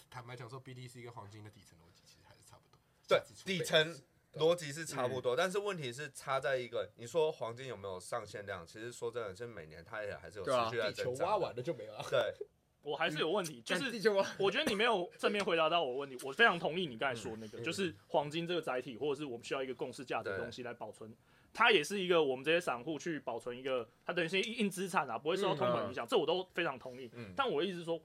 [0.10, 2.80] 坦白讲说，BTC 跟黄金的底层逻辑其实还是差不多。
[3.08, 4.02] 对，底层。
[4.36, 8.66] 逻辑是差不多，嗯、但是问题是差在一个，你说黄金有没有上限量？
[8.66, 11.14] 其实说真的，是每年它也还是有持续在增长。
[11.14, 12.06] 地球挖完了就没了。
[12.12, 12.34] 对，
[12.84, 16.16] 我还是有问题，就 是我觉得你没有正面回答到我的问题。
[16.24, 21.12] 我非常同意你 刚才说那个，嗯、就是黄金这个载体，或者是我们需要一个共识价值的东西来保存，
[21.52, 27.10] 它也是一个我们这些散户去保存一个，它等于是硬资产啊，不会受到通膨影响，嗯、这我都非常同意。
[27.14, 28.00] 嗯、但我的意思是说。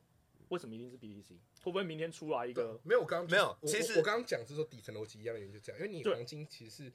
[0.54, 1.36] 为什么一定是 BTC？
[1.64, 2.80] 会不会明天出来一个？
[2.84, 3.58] 没有，我刚刚没有。
[3.66, 6.92] 其实我刚刚讲是说底层逻辑一样的原因就这样，因为你黄金其实是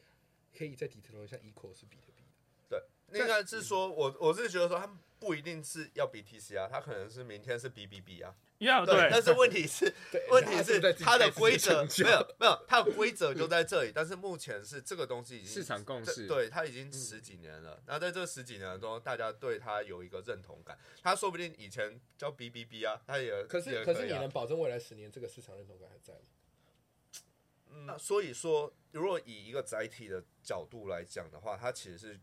[0.57, 2.23] 可以在底层逻辑上 equal 是比特币
[2.69, 2.81] 的。
[3.11, 8.33] 对，应该是说我我是觉得说他们不一定是要 BTC 啊，他可能是明天是 BBB 啊。
[8.59, 9.95] Yeah, 对，但是问题是，
[10.29, 13.91] 问题是它的规则没有没有，它的规则就在这里。
[13.95, 17.81] 但是目前是这个东西已经市场共识，对，它已经十几年了。
[17.87, 20.77] 那在这十几年中，大家对它有一个认同感。
[21.01, 27.85] 它说不定以前叫 BBB 啊，它也可是可是你能保证未来十年这个市场认同感还在吗？
[27.85, 32.19] 那所以说，如果以一个载体的角度来讲的话，它其实是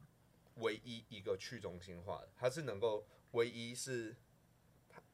[0.56, 4.14] 唯一一个去中心化的，它是能够唯一是。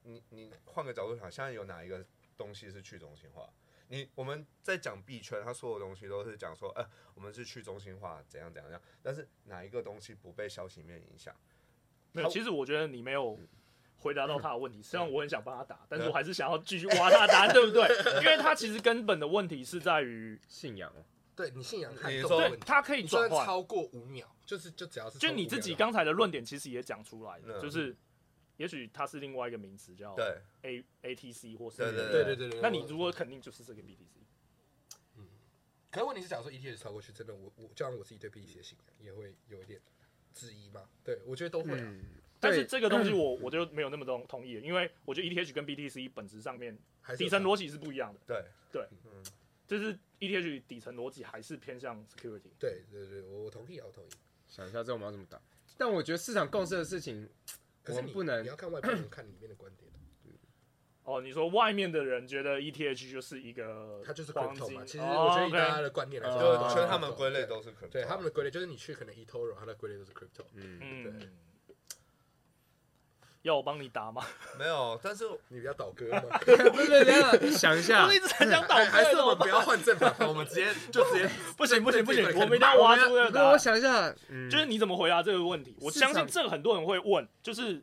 [0.05, 2.05] 你你换个角度想，现在有哪一个
[2.37, 3.49] 东西是去中心化？
[3.89, 8.83] 你我们在讲币圈，它所有东西都是讲说，呃，我们是去中心化，怎样怎样怎样。
[9.03, 11.35] 但是哪一个东西不被消息面影响？
[12.13, 13.39] 没有，其实我觉得你没有
[13.99, 14.81] 回答到他的问题。
[14.83, 17.87] 虽然我很想帮他答，但是我还是想要继续挖他的答案，对不对？
[18.23, 20.91] 因为他其实根本的问题是在于 信仰。
[21.37, 27.95] 对你信仰太重，对，他可以转换超过五秒，就是就只要是，就你自己刚才的论点其实也讲出来了，就是。
[28.57, 30.15] 也许它是另外一个名词，叫
[30.63, 32.61] A A T C 或是对对对对对。
[32.61, 34.21] 那你如果肯定就是这个 B T C，
[35.17, 35.27] 嗯。
[35.91, 39.81] 可是问题是，假如说 E T H 超过去，真的我我就像我自己对 B T C 的信仰也会有一点
[40.33, 40.89] 质疑嘛？
[41.03, 41.95] 对，我觉得都会啊。
[42.39, 46.79] 但是这个东西我 我就没有那么同同意，因为我觉得 E T H 跟 B T C 本质上面
[47.17, 48.21] 底层逻辑是不一样的。
[48.27, 49.25] 对对，嗯，
[49.67, 52.51] 就是 E T H 底层逻辑还是偏向 security。
[52.59, 54.09] 对对对，我同意啊，我同意。
[54.49, 55.41] 想一下，这我们要怎么打？
[55.79, 57.29] 但我觉得市场共识的事情。
[57.83, 59.91] 可是你不能，你要看外边人看里面的观点。
[61.05, 64.85] 哦，你说外面的人觉得 ETH 就是一个，它就是 crypto 嘛。
[64.85, 67.89] 其实我觉得以大家的观念来说，全他们归类都是 crypto。
[67.89, 70.45] 对他们的归类，就是你去可能 eToro，它的归类都是 crypto。
[70.55, 71.29] 嗯，对。
[73.43, 74.25] 要我帮你答吗？
[74.59, 76.39] 没有，但是你比较倒戈嘛。
[76.39, 78.07] 不是，不是，想一下。
[78.09, 81.29] 我一直很想倒戈，还是我们不要换正反，我们直接 就直接。
[81.57, 83.31] 不行不行不行，我们一定要挖出来。
[83.31, 84.11] 那我想一下，
[84.51, 85.77] 就是你怎么回答这个问题？
[85.81, 87.83] 我相信这个很多人会问，就是。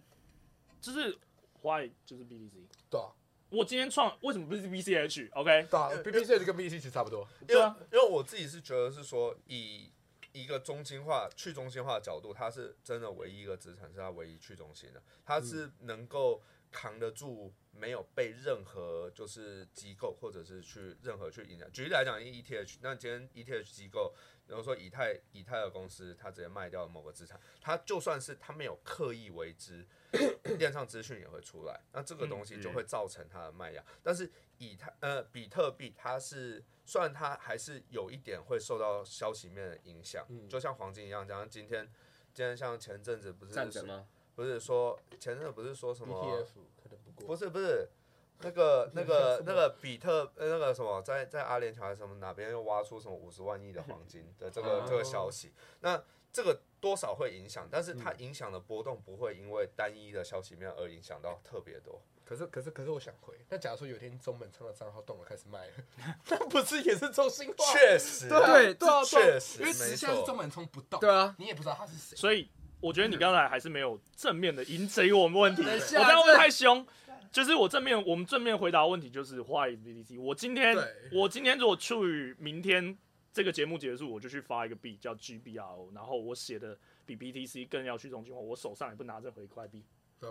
[0.82, 1.13] 就是
[1.62, 2.56] why 就是 B D C
[2.89, 3.08] 对啊，
[3.50, 5.67] 我今天创为什么不是 BCH？OK？
[5.69, 7.28] 对啊，BCH 跟 BTC 其实差不多。
[7.45, 9.91] 对啊，因为我自己是觉得是说，以
[10.32, 21.72] 一个中心化、去中心化的角度，它是真的唯一一个资产是它唯一去中心的，它是能够扛得住没有被任何就是机构或者是去任何去影响。
[21.72, 24.13] 举例来讲，ETH，那今天 ETH 机构，
[24.46, 29.86] 比如说以太以太的公司，它直接卖掉某个资产，它就算是它没有刻意为之。
[30.58, 33.86] 链上资讯也会出来，那这个东西就会造成它的卖压。
[34.02, 34.28] 但是
[34.60, 41.28] 以太呃比特币，它是虽然它还是有一点会受到消息面的影响，就像黄金一样。
[41.28, 41.89] 像今天
[42.34, 43.54] 今天像前阵子不是
[44.36, 46.45] 不是说前阵子不是说什么？
[47.26, 47.89] 不是不是
[48.41, 55.52] 那个那个那个比特那个什么在在阿联酋还是什么哪边又挖出什么五十万亿的黄金的这个 这个消息？
[55.82, 56.62] 那这个。
[56.82, 62.02] 多少会影响，但是它影响的波动不会因为单一的消息面而影响到特别多。
[62.30, 65.74] 可是，可是，可是，我想回，那假如说有一天中本聪的账号动了，开始卖了，
[66.30, 67.74] 那不是也是中心化？
[67.74, 72.15] 确实，对对啊，确实，因为实际上是中本聪不动，对啊，你也不知道他是谁。
[72.15, 72.48] 所以
[72.80, 75.63] 我觉得你刚才还是没有正面的迎贼我们问题。
[75.63, 76.86] 我刚刚问太凶，
[77.32, 80.22] 就是我正面，我们正面回答问题就是 Why BTC？
[80.22, 80.78] 我今天，
[81.12, 82.96] 我今天如果处于明天
[83.34, 86.78] 这个节目结束，我就去发一个币叫 GBRO，然后我写的。
[87.10, 89.84] 比 BTC 更要去中心化，我手上也不拿任何一块币，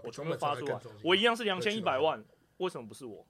[0.03, 2.23] 我全部发出来，我一样是两千一百万，
[2.59, 3.27] 为什么不是我？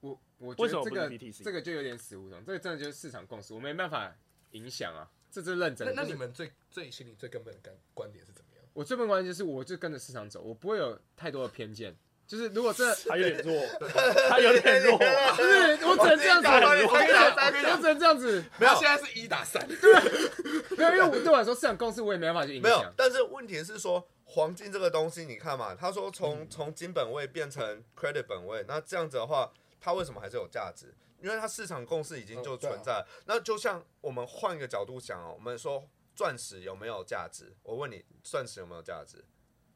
[0.00, 1.44] 我我为什么不是 BTC？
[1.44, 4.12] 这个就有点死胡同，这个真的就是市场共识，我没办法
[4.50, 5.94] 影响啊，这是认真的。
[5.94, 8.64] 那你们最最心里最根本的观观点是怎么样？
[8.72, 11.96] 我最根本观点就是，我就跟着市场走，我不会有太多的偏见。
[12.26, 13.62] 就是如果这 他有点弱，
[14.28, 14.96] 他有点弱，
[15.36, 18.42] 不是我只能这样子，我跟你讲，我只能这样子。
[18.58, 22.70] 没有，现在是一打三，对，没有，因为我对我来说市场共识我也没办法去影响。
[22.70, 30.94] 没有，但是问题是说黄金这个东西，你看嘛，他说从从金本位变成 credit 本位，那这样子的话，它为什么还是有价值？
[31.20, 33.04] 因为它市场共识已经就存在。
[33.26, 37.54] 那就像我们换一个角度想哦，我们说钻石有没有价值？
[37.62, 39.22] 我问你，钻石有没有价值？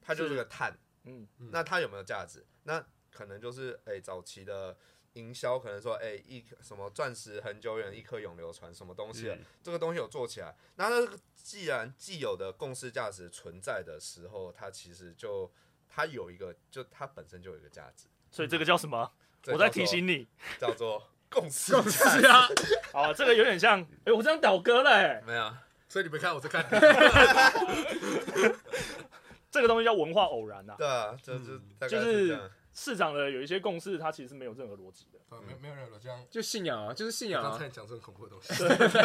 [0.01, 0.77] 它就是个碳。
[1.05, 2.45] 嗯，那它有没有价值？
[2.63, 4.77] 那可能就是诶、欸，早期的
[5.17, 9.29] 营销可能说哎、欸，一颗什么钻石很久远，一颗永流传，什么东西？
[9.31, 15.51] 嗯、这个东西有做起来，那它既然既有的共识价值存在的时候，它其实就
[15.89, 18.07] 它有一个，就它本身就有一个价值。
[18.31, 19.11] 所以这个叫什么？
[19.47, 20.27] 我在提醒你，
[20.59, 22.49] 叫做 共识共识啊！
[22.93, 25.55] 好，这个有点像，哎、欸，我这样倒戈了、欸，没有，
[25.89, 26.65] 所以你没看，我在看。
[29.49, 35.19] 这个东西叫文化偶然呐、啊，对啊，就是、嗯、就是市场的有一些共识，它其实是没有任何逻辑的。
[35.35, 37.51] 啊，没没有任何逻辑，就信仰啊，就是信仰啊。
[37.51, 38.53] 刚才讲这种恐怖的东西，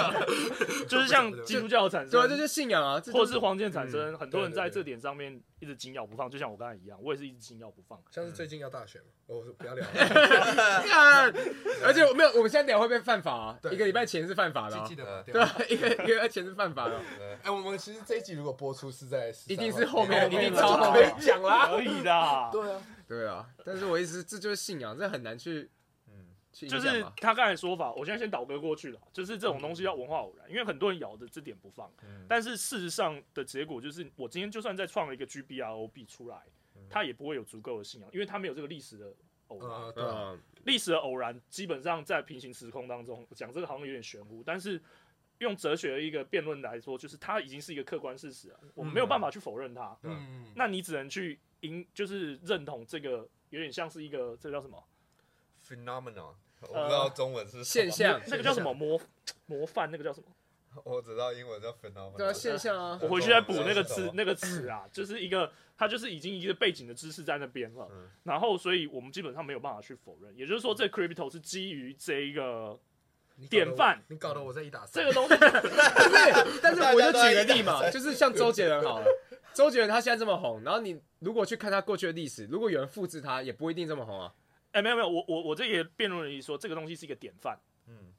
[0.86, 8.02] 就是像基督教产生，对，这就是信仰啊，或者是黄建产生，很多人在这点上面一直紧咬不放，就像我刚才一样，我也是一直紧咬不放。
[8.10, 9.86] 像是最近要大选嘛，我说不要聊。
[11.86, 13.60] 而且我没有，我们现在聊会不会犯法啊？
[13.72, 15.34] 一个礼拜前是犯法的，记得对，
[15.70, 17.00] 一个一个礼拜前是犯法的。
[17.44, 22.50] 哎，我们其实这一集如果播出是在，一定是后面，一定超后面讲啦，可以的。
[22.52, 25.70] 对啊，对啊，但是我意思这就是信仰，这很难去。
[26.52, 29.00] 就是他刚才说法，我现在先倒戈过去了。
[29.14, 31.90] 就是这种东西叫文化偶然，因为很多人咬着这点不放。
[32.28, 36.42] 但是事实上的结果就是，我今天就算再创了一个 GBROB 出来，
[36.90, 39.14] 他也不会有足够的信仰，因为他没有这个历史的
[39.48, 39.94] 偶然。
[39.94, 40.04] 对，
[40.66, 44.82] 历史的偶然基本上在平行时空当中讲这个好像有点玄乎，但是
[45.40, 49.98] 用哲学的一个辩论来说，就是它已经是一个客观事实了，我们没有办法去否认它。
[50.04, 54.84] 嗯，那你只能去因就是认同这个，有点像是一个这个叫什么
[55.72, 59.00] ？Phenomenon，我不知道中文是现象，那个叫什么模
[59.46, 60.28] 模范，那个叫什么？
[60.86, 62.18] 我知道英文叫 phenomenon。
[62.18, 62.98] 对啊，现象啊。
[63.02, 67.90] 我回去再补那个词，那个词啊，就是一个，它就是已经一个背景的知识在那边了。
[68.24, 70.34] 然后，所以我们基本上没有办法去否认。
[70.36, 72.80] 也就是说，这 crypto 是基于这一个
[73.50, 74.02] 典范。
[74.08, 79.08] 你搞得我在一打三这个东西，但是，但是我就举个例嘛，就是像周杰伦好了，
[79.54, 84.34] 周杰伦他现在这么红，然后你如果去看他过去的历史，如果有人复制他，也不一定这么红啊。
[84.72, 87.58] 哎，没有没有，我我我这个辩论人说，这个东西是一个典范，
[87.88, 88.14] 嗯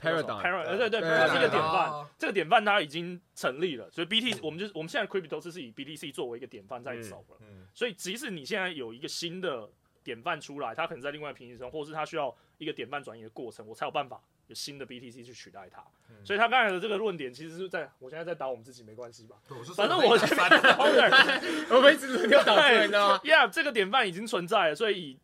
[0.00, 0.88] ，Paradigm，对。
[0.88, 7.36] 对，它是一个典范，这个典范它已经成立了，所以 BT 我们就我们现在 Crypto 是是以 BTC 作为一个典范在走了，
[7.74, 9.68] 所以即使你现在有一个新的
[10.02, 15.82] 典范出来，它可能在另外平行中，或是它需要一个典范转移的过程，我才有办法有新的 BTC 去取代它，
[16.24, 19.36] 所以他刚才的这个论点其实是在我现在在打我们自己没关系吧，
[19.74, 20.14] 反正我
[21.76, 25.18] 我们一直轮流打对，你知道吗？Yeah，这个典范已经存在了，所以。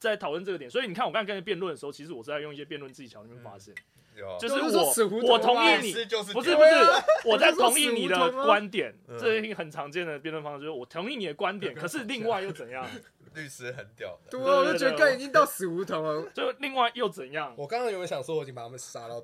[0.00, 3.74] 在讨论这个点，所以你看，我刚才跟你辩论的时候，其实我是在用一些辩论技巧，你会发现，
[4.40, 5.92] 就是我我同意你，
[6.32, 6.68] 不是不是，
[7.26, 12.84] 我在同意你的观点，这是一个很常见的辩论方式，就是我同意你的观点， 可是另外又怎样？
[13.32, 17.54] 律师很屌，对，我就觉得刚已经到死胡同了， 就另外又怎样？
[17.56, 19.22] 我刚刚有没有想说，我已经把他们杀到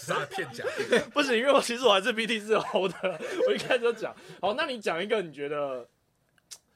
[0.00, 0.64] 杀了片甲？
[1.12, 5.86] 不行，因为我其实我还是 BTC 猴的，我一开始就讲，好，那你讲一个你觉得？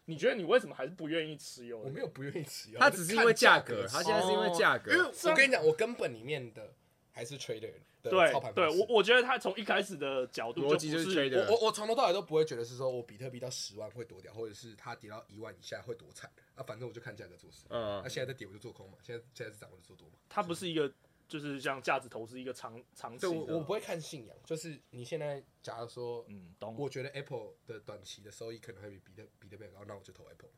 [0.08, 1.78] 你觉得你为什么还是不愿意持有？
[1.80, 4.90] 我没有不愿意持有，它只是因为价格，它现在是因为价格。
[4.90, 6.72] 因为我跟你讲，我根本里面的
[7.12, 8.54] 还是 trader 的操盘。
[8.54, 11.46] 对，我我觉得他从一开始的角度逻辑就是 trader。
[11.50, 17.66] 我我从头到尾都不会觉得是说我比特币到十万会多掉，或者是它跌到一万以下会多惨啊，反正我就看价格做事。
[17.68, 18.00] 嗯。
[18.02, 20.14] 那现在在跌我就做空嘛，现在现在是涨我就做多嘛。
[20.30, 20.90] 它不是一个。
[21.28, 24.36] 就是像价值投资一个长长期的，我我不会看信仰。
[24.44, 26.74] 就是你现在假如说，嗯，懂。
[26.78, 30.50] 我觉得 Apple 的短期的收益可能会比比特比特币高，那我就投 Apple。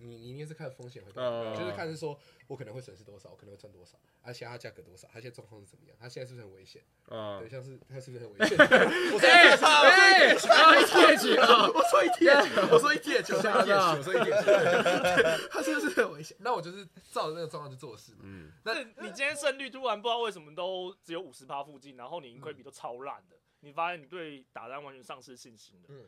[0.00, 6.82] 你你一定是看风险会多，uh, 就是看是说我可能会损失多少，我可能会赚多少，而且它价格多少，它现在状况是怎么样，它现在是不是很危险？
[7.08, 8.56] 啊，uh, 对，像是它是不是很危险？
[9.12, 9.18] 我
[11.88, 12.36] 说一天
[12.70, 14.42] 我说一天我说一天我说一天我说一 T，我说
[15.34, 16.36] 一 T，它是不是很危险？
[16.40, 18.18] 那我就是照着那个状况去做事嘛。
[18.22, 25.86] 嗯，那你今天胜率突然不知道为什么都只有五十趴附近，然后你盈亏比都超烂的，你发现你对打单完全丧失信心了。
[25.88, 26.04] 嗯，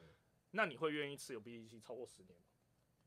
[0.52, 2.46] 那你会愿意持有 BTC 超过十年吗？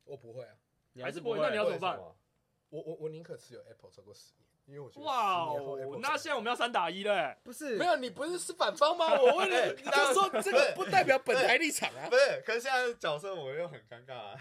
[0.06, 0.54] 我不会啊。
[1.02, 1.97] 还是不会，那你要怎么办？
[1.97, 7.76] 我我我宁可持有 Apple 超过十年，因为我觉得哇哦，那现在我们要三打一了，不是？
[7.78, 9.08] 没有，你不是是反方吗？
[9.20, 12.08] 我问你，你就说这个不代表本台立场啊。
[12.10, 14.39] 不是，可是现在角色我又很尴尬啊。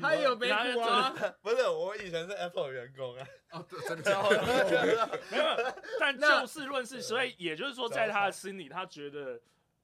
[0.00, 1.14] 他有没有啊？
[1.42, 3.26] 不是，我以前是 Apple 员工啊。
[3.52, 5.20] 哦，对， 真的。
[5.30, 9.40] 没有，但就事论事，所以也就是说，在他的心里，他觉得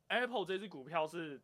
[0.08, 1.40] Apple 这只股票是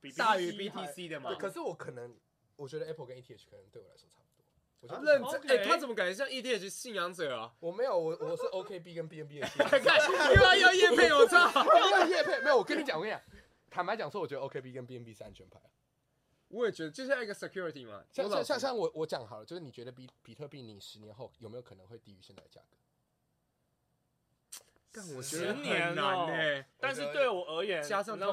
[0.00, 1.34] 比大于 BTC 的嘛？
[1.34, 2.14] 可是我可能。
[2.62, 4.44] 我觉得 Apple 跟 ETH 可能对我来说差不多。
[4.80, 7.52] 我觉得认真，哎，他怎么感觉像 ETH 信仰者啊？
[7.58, 9.68] 我没有，我我是 OKB 跟 BNB 的信仰。
[9.82, 9.98] 看，
[10.34, 11.38] 又要要业配，我操！
[11.64, 12.56] 又要业配，没有。
[12.58, 13.20] 我跟你讲，我跟你讲，
[13.70, 15.60] 坦白讲说，我觉得 OKB 跟 BNB 是安全牌。
[16.48, 18.04] 我也觉得，就像一个 security 嘛。
[18.12, 22.76] 像像像像我我讲好了，就是你觉得比比特币你十年后有没有可能会低于现在的价格？
[24.90, 26.64] 但我觉得很难呢。
[26.78, 28.26] 但是对我而言，加上对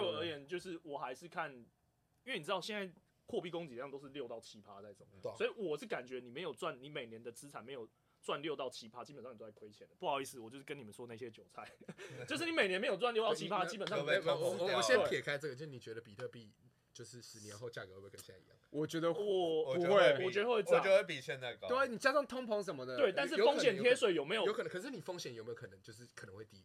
[0.00, 2.92] 我而言，就是我还是看，因为你知道现在。
[3.26, 7.88] 货币供给量都是六到七趴在走，对所以我是感觉你没有赚，你每年的资产没有
[8.22, 9.94] 赚六到七趴，基本上你都在亏钱的。
[9.98, 11.68] 不好意思，我就是跟你们说那些韭菜
[12.28, 14.22] 就是你每年没有赚六到七趴，基本上没有。
[14.22, 16.52] 我我先撇开这个，就你觉得比特币
[16.92, 18.56] 就是十年后价格会不会跟现在一样？
[18.70, 21.68] 我觉得我不会，我觉得会涨，我觉得会比现在高。
[21.68, 24.44] 对，你加上通膨什么的，对，但是风险贴水有没有？
[24.46, 26.64] 有可能，可是你风险有没有可能就是可能会低于？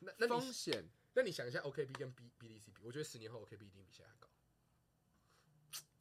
[0.00, 0.88] 那那风险？
[1.14, 4.28] 那你想一下，OKB 跟 B BDC 比，我觉得十年后 OKB 一定比现在高。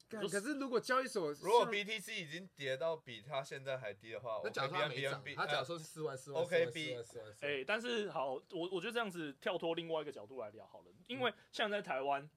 [0.10, 7.04] 可是如果交易所如果 BTC 已经跌到比它现在还低的话，那假如它没涨，它假如说是四万四万，OKB，
[7.42, 12.30] 哎，但是好，我我觉得这样子跳脱另外一个角度来聊好了，因为像在台湾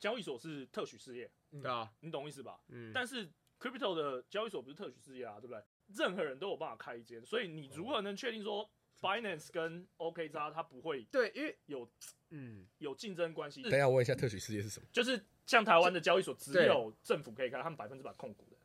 [0.00, 2.60] 交易所是特许事业，对啊，你懂意思吧？
[2.68, 3.28] 嗯，但是
[3.60, 5.62] Crypto 的交易所不是特许事业啊，对不对？
[5.94, 8.68] 任何人都有办法开一间，所以你如何能确定说
[9.00, 11.90] Binance 跟 OKX 它不会对，因为有
[12.30, 13.62] 嗯有竞争关系？
[13.62, 14.86] 等一下我问一下特许事业是什么？
[14.92, 15.22] 就是。
[15.48, 18.56] 像台湾的交易所只有政府可以开，他们百分之百控股的。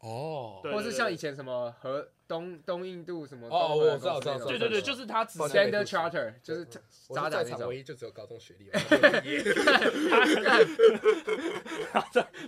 [0.00, 6.64] 哦，或是像以前什么和东东印度什么哦，我知道，知道，对对对，就是他只 Standard Charter，就是
[7.14, 8.70] 渣打那种，唯一就只有高中学历，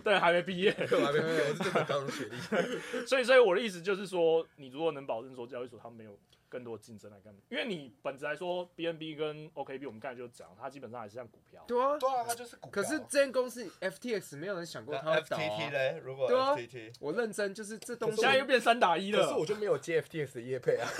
[0.03, 2.37] 对，还没毕业， 还没毕业，我是真的高中学历。
[3.07, 6.18] 所以，所以我的意思就是说，你如果能保证说交易所他们没有。
[6.47, 7.41] 更多竞争来干嘛？
[7.49, 11.64] 因为你本质来说，BNB 跟 OKB，我们刚才就讲，它基本上还是像股票。
[11.66, 12.80] 对啊，对啊，它就是股票。
[12.80, 15.41] 可是这间公司 FTX 没有人想过它会倒啊。
[15.41, 16.01] FTT 嘞？
[16.05, 16.55] 如果对啊，
[17.01, 18.20] 我认真就是这东西。
[18.20, 19.20] 现在又变三打一了。
[19.20, 20.89] 可是我就没有接 F T S 的夜配啊。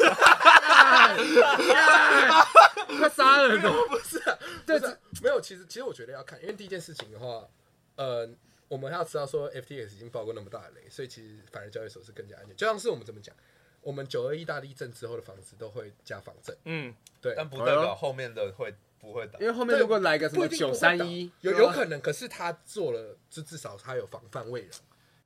[2.99, 3.73] 他杀人了！
[3.89, 4.23] 不是，
[4.67, 4.79] 对，
[5.23, 5.41] 没有。
[5.41, 7.49] 其实，其实我觉得要看，因为第一件事情的话，
[7.97, 8.29] 呃，
[8.69, 12.55] 我们要知道说，F T S 已经爆过那么大的雷，所以其实反而交易所是更加安全。
[12.57, 13.35] 就像是我们怎么讲？
[13.81, 24.71] 我们九二意大利震之后的房子都会加防震，嗯，对，但不代表后面的会不会打，因为后面如果来个什么九三一，有有可能，可是他做了，就至少他有防范未然，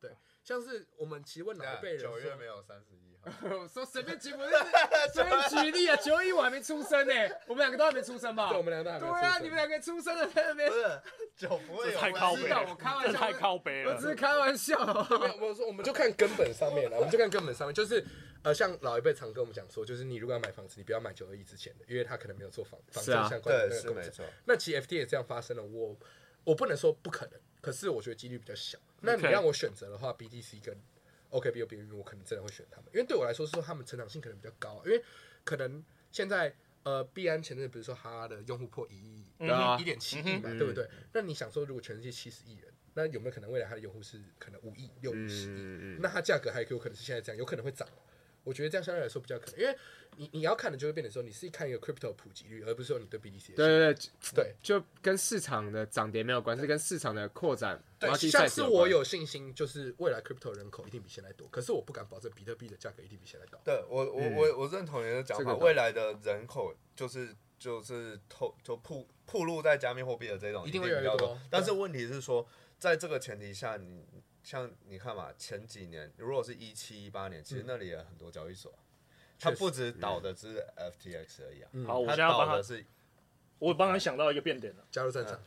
[0.01, 0.11] 对，
[0.43, 3.08] 像是我们其实问老一辈人，九月没有三十一号，
[3.73, 4.51] 说随便举，不是
[5.13, 7.13] 随便举例啊，九二一我还没出生呢，
[7.47, 8.49] 我们两个都还没出生吧？
[8.49, 11.01] 对，我们两个都还没出生，对啊，你们两个出生了在那边，不是
[11.37, 14.79] 九不会有，太靠背了，我开玩笑，太靠背了，我只是开玩笑，
[15.41, 18.05] 我说我们就看根本上面了，我们就看根本上面，就是。
[18.45, 24.25] 呃，像老一辈常跟我们讲说，就是你如果要买房子，你不要买九二一之前的，因为他可能没有做房房证相关的那个工程。
[24.45, 25.97] 那其实 FT 也这样发生了，我
[26.45, 28.79] 我不能说不可能，可是我觉得几率比较小。
[29.01, 30.81] 那你让我选择的话，BTC 跟
[31.31, 35.03] OKB 有别于我可能真的会选他们，因为对我来说是说他们成长性可能比较高，因为
[35.45, 36.55] 可能现在
[36.85, 39.27] 呃币安前阵子不是说它的用户破一亿，
[39.79, 40.89] 一点七亿嘛，对不对？
[41.13, 45.99] 那你想说，如果全世界七十亿人，那有没有可能未来它的用户是可能五亿、六亿十亿？
[46.01, 47.87] 那它价格还有可能是现在这样，有可能会涨。
[48.49, 49.77] 我觉得这样相对来说比较可能，因为
[50.17, 53.55] 你你要看的就会变成说，你是看一个 crypto 普及率，而不是说你对 BTC。
[53.55, 57.79] 对对对对，就跟市场的涨跌没有关系，是跟市场的扩展。
[57.99, 63.61] 对，像是我有信心，就是未来 crypto 人口一定比现在多，可是我不敢保证比特币的价格一定比现在高。
[63.63, 74.07] 对我我我我认同你的讲法，未来的人口就是就是透就铺铺路在加密货币的这种一定会比较多，但是问题是说，在这个前提下你。
[74.49, 78.73] 像你看嘛，前几年如果是一七一八年，其实那里也有很多交易所，
[79.39, 81.69] 它不止倒的只是 FTX 而已啊。
[81.87, 82.83] 好，我现在要帮他是，
[83.59, 85.39] 我帮他想到一个变点了，加入战场。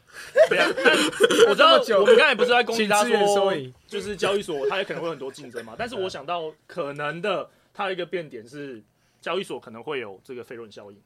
[0.50, 0.68] 对啊，
[1.50, 3.52] 我知道我们刚才不是在攻击他说，
[3.88, 5.76] 就是交易所它也可能会有很多竞争嘛。
[5.76, 8.84] 但是我想到可能的，它一个变点是
[9.20, 11.02] 交易所可能会有这个飞轮效应。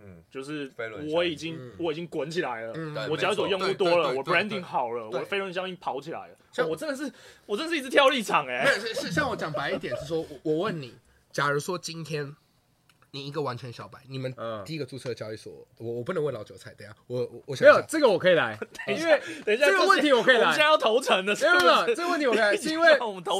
[0.00, 0.72] 嗯，就是
[1.12, 6.36] 我已经我已经滚起来了，我交易所用户多了，我 branding 好了，我飞轮效应跑起来了。
[6.52, 7.12] 像我真的是，
[7.46, 8.66] 我真的是一直跳立场哎。
[8.66, 10.94] 是是，像我讲白一点是说，我问你，
[11.32, 12.34] 假如说今天
[13.10, 14.34] 你一个完全小白，你们
[14.64, 22.94] 第一个注册交易所，我我不能问老韭菜，等下我我我想没有这个我可以来， 因为等一下这个问题我可以来，现在要投诚的，没有没有这个问题我可以来，是因为是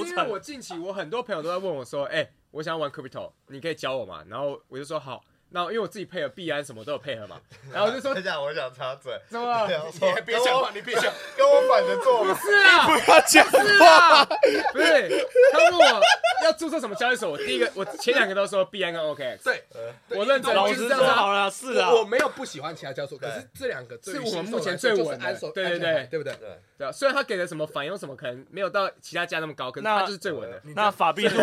[0.08, 4.24] 因为我近期我很多朋友都在问我说，哎，我想要玩 crypto，你可以教我吗？
[4.28, 5.22] 然后我就说好。
[5.50, 7.40] 然后因为我自己配合币安什么都有配合嘛，
[7.72, 9.66] 然后我就说，等一下我想插嘴，怎么？
[9.66, 12.24] 你别讲话，你别讲，跟我反着做。
[12.24, 14.24] 不是啊，不要讲话，
[14.72, 15.26] 不是。
[15.52, 16.02] 他问我
[16.44, 19.38] 要注册什么交易所，我第一个我前两个都说币安跟 OKX。
[19.44, 19.64] 对，
[20.10, 20.54] 我认真。
[20.54, 25.34] 老实说好了，是啊，我没有不喜欢其他交易所，可是这两个是我们目前最稳的。
[25.54, 26.34] 对对对，对不对？
[26.34, 26.92] 对对。
[26.92, 30.60] 虽然他给的什么返佣什么可能没有到其他家那么高，可是他就是最稳的。
[30.74, 31.26] 那法币。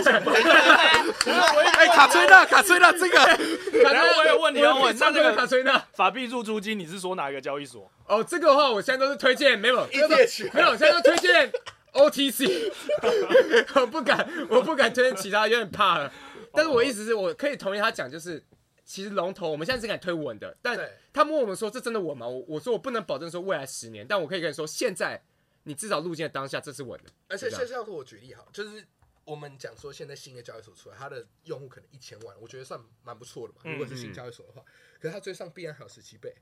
[1.76, 3.95] 哎，卡崔娜，卡崔娜，这个。
[3.96, 7.90] 然后我有问题要问，那这个卡崔娜法币入租金，你是说哪一个交易所？
[8.08, 11.52] 哦，这个的话，我现在都是推荐，没有，没有，没有，现在都推荐
[11.94, 12.72] OTC。
[13.80, 16.12] 我不敢，我不敢推荐其他，有点怕了。
[16.54, 18.44] 但是我意思是我可以同意他讲，就是
[18.84, 20.78] 其实龙头我们现在只敢推稳的，但
[21.14, 22.28] 他问我们说这真的稳吗？
[22.28, 25.22] 我我说我不能保证说未来十年，但我可以跟你说，现在
[25.64, 27.10] 你至少入金的当下这是稳的。
[27.28, 28.86] 而且现在说我举例好，就是。
[29.26, 33.62] 我们讲说，现在新的交易所出来，它的用户可能一千万，我觉得算蛮不错的嘛。
[33.64, 34.64] 如果是新交易所的话，
[35.00, 36.34] 可是它追上币安还有十七倍。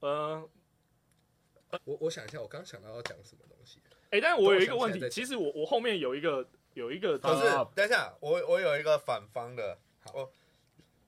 [0.00, 0.48] 呃，
[1.84, 3.80] 我我想一下，我刚想到要讲什么东西。
[4.10, 7.44] 哎，但是我有一个问题，其实我我后面有一个有一个，不是，
[7.74, 10.30] 等一下，我我有一个反方的，好，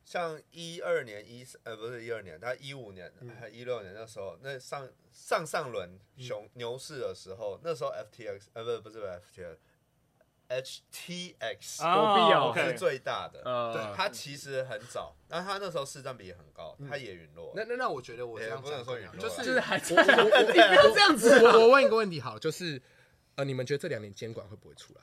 [0.06, 9.20] 像一二年一呃不是一二年，他一五年还一六年那时候，那上上上轮熊牛市的时候，那时候 FTX 呃不不是
[10.48, 17.52] FTX，HTX 狗币哦是最大的，呃对，它其实很早，但它那时候市占比也很高，它也陨落。
[17.54, 21.52] 那那那我觉得我这样不能说陨落，就是就是还 你不要这样子啊。
[21.54, 22.80] 我我问一个问题好，就是
[23.36, 25.00] 呃你们觉得这两年监管会不会出来？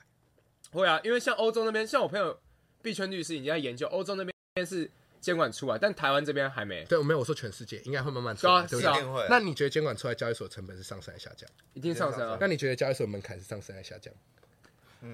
[0.71, 2.37] 会啊，因为像欧洲那边，像我朋友
[2.81, 4.89] 币圈律师已经在研究，欧洲那边是
[5.21, 6.83] 监管出来，但台湾这边还没。
[6.85, 8.91] 对，我没有我说全世界应该会慢慢出来，对不对？
[8.91, 9.25] 一定会。
[9.29, 11.47] 那你觉得监管出来，交易所成本是上升还是下降？
[11.73, 12.37] 一定上升啊。
[12.41, 14.13] 那你觉得交易所门槛是上升还是下降？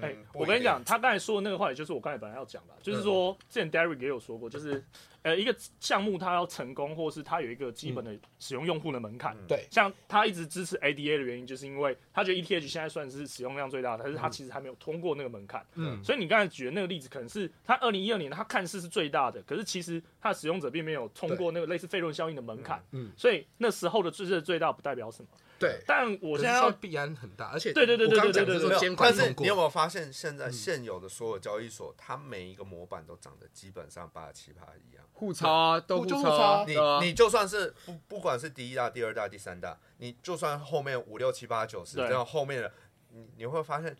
[0.00, 4.82] 哎、欸，我跟你讲，他刚才说的那个话，也就是我刚才本来要讲的，就是说，之前 Derek 也有说过，就是，
[5.22, 9.36] 呃，一个项目它要成功，或是它有一个基本的使用用户的门槛。
[9.46, 15.64] 对、嗯，像他一直支持 ADA 的原因，就是因为他觉得 ETH 现在算是使用量最大的，但是它其实还没有通过那个门槛。
[15.74, 22.82] 嗯，所以你刚才举的那个例子，可能是他二零一二年他看似是最大的，可是其实它的使用者并没有通过那个类似费论效应的门槛。
[22.92, 25.28] 嗯，所以那时候的最最最大不代表什么。
[25.62, 29.14] 对，但我现在要币安很大，而且对对对对对对对对，监管。
[29.16, 36.64] 但是你有没有发现，现在现有的所有交易所，它每一个模板都长得基本上八十七八一样，互抄啊，都互抄啊。
[36.66, 42.72] 你你就算是不不管是第一大、第二大、第三大，你就算后面五六七八九十，然后后面的，
[43.10, 43.96] 你你会发现，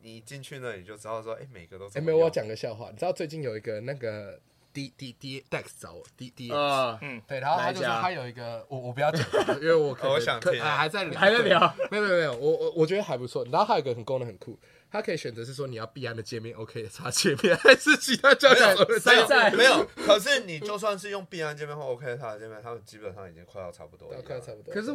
[0.00, 1.86] 你进去那你就知道说，哎，每个都。
[1.90, 4.40] 哎，没有，我讲个笑话，你知道最近有一个那个。
[4.74, 9.24] D D D Dex 找我 D D 嗯，对，然后他就说他有一个，我我不要讲，
[9.62, 13.44] 因为我可我想听，还在聊，还在聊，没有没有没有，我我我觉得还不错。
[13.44, 14.58] 然后还有一个很功能很酷，
[14.90, 19.86] 它可以选择是说你要必安的界面 OK 的插界面，还是其他交易所在在没有。
[19.94, 24.74] 可是你就算是用必安界面或 OK 的插界面，他们基本上已经快要差不多了，快要差不多。
[24.74, 24.90] 可是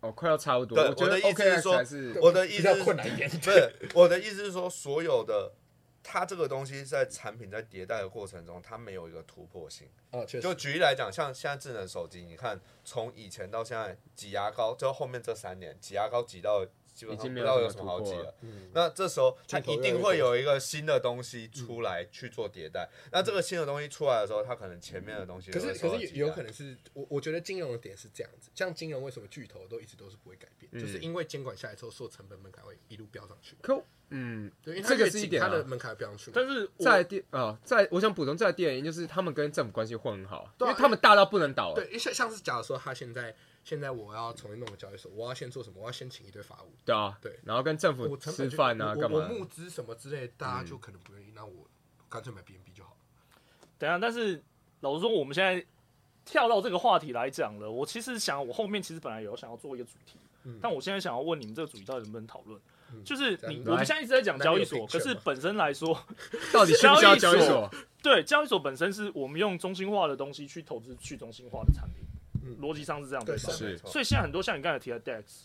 [0.00, 0.78] 哦，快要差不多。
[0.78, 1.84] 我的意思是说，
[2.22, 5.52] 我的意思是困难一点，不是我的意思是说所有的。
[6.08, 9.88] 它这个东西在产品在迭代的过程中，它没有一个突破性。
[10.12, 10.40] 哦，确实。
[10.40, 16.64] 就举例来讲，像现在智能手机，你看从以前到现在挤牙膏，就后面这三年挤牙膏挤到
[16.96, 18.34] 基本上不知道有什么好挤了。
[18.40, 18.70] 嗯。
[18.72, 22.88] 那这时候它一定会有一个新的东西出来去做迭代。
[23.12, 25.50] 那这个新的东西出来的时候，它可能前面的东西。
[25.50, 33.56] 可是可是有可能是我我觉得金融的点是这样子，像金融为什么巨头都一直都是不会改变，就是因为监管下来之后，所有成本门槛会一路飙上去。
[33.60, 33.78] 可
[34.10, 36.30] 嗯，对，这个是一点，它的门槛飙上去。
[36.32, 41.74] 但是在第啊，在我想补充，在第二点就是他们跟政府关系混很好，因为他们大到不能倒。
[41.74, 43.34] 对，像像是假如说他现在
[43.66, 45.80] 现在我要重新弄个交易所，我要先做什么？
[45.80, 46.72] 我要先请一堆法务。
[46.84, 49.18] 对啊，对，然后跟政府吃饭啊，干嘛？
[49.18, 51.66] 我募资什么之类，大家就可能不愿意，那我
[52.08, 52.96] 干脆买 BNB 就好了。
[53.76, 54.40] 等下，但是
[54.82, 55.66] 老实说，我们现在
[56.24, 60.16] 跳到这个话题来讲了，我其实想，我后面其实本来有想要做一个主题，
[60.62, 62.60] 但我现在想要问你们这个主题到底能不能讨论？
[63.04, 65.92] 就是你，我们现在一直在讲交易所，可是本身来说，
[66.54, 67.68] 到底需不需要交易所？
[68.00, 72.05] 对，交易所本身是我们用中心化的东西去投资去中心化的产品，
[72.60, 73.36] 逻辑上是这样的。
[73.38, 75.44] 是，所以现在很多像你刚才提的 DEX，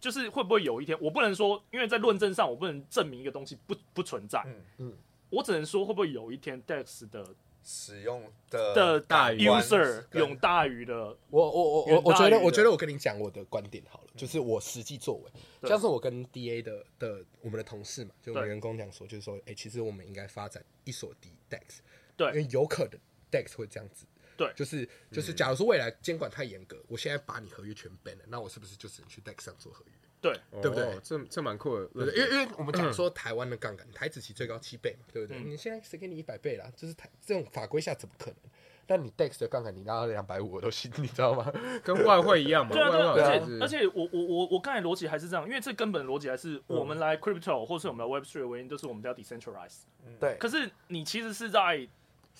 [0.00, 4.92] 就是会不会有一天，我不能说，因为在论证上我不能证明一个东西不不存在，嗯嗯，
[5.30, 7.24] 我只能说会不会有一天 DEX 的。
[7.70, 10.94] 使用的的大于 user 用大于的，
[11.28, 21.12] 我我我我我觉得我觉得我跟你讲我的观点好了，就是我实际作为，像是我跟 DA 的的我们的同事嘛，就我们员工讲说，就是说，哎，其实我们应该发展一所
[21.50, 21.80] DEX，
[22.16, 22.98] 对，因为有可能
[23.30, 24.06] DEX 会这样子，
[24.38, 29.92] 对，就是就是，假如说未来监管太严格，我现在把你合约全 ban 了，那我是不是就只能去 DEX 上做合约？
[30.20, 30.32] 对，
[30.62, 30.98] 对不对？
[31.02, 32.14] 这这蛮酷的，对对？
[32.14, 35.40] 因为因为我们讲说台湾的杠杆，台子期最高七倍嘛，对不对？
[35.42, 36.70] 你现在谁给你一百倍啦？
[36.76, 38.36] 就是台这种法规下怎么可能？
[38.86, 41.52] 但你 DEX 的杠杆你拉到两百五我都信， 你知道吗？
[41.84, 42.72] 跟外汇一样嘛。
[42.72, 43.28] 对啊，对啊。
[43.28, 49.80] 而且而且我我我我刚才逻辑还是这样，因为这根本逻辑还是我们来 crypto 或是我们来 Web Three 的原因，就是我们叫 decentralize。
[50.18, 50.36] 对。
[50.38, 51.86] 可是你其实是在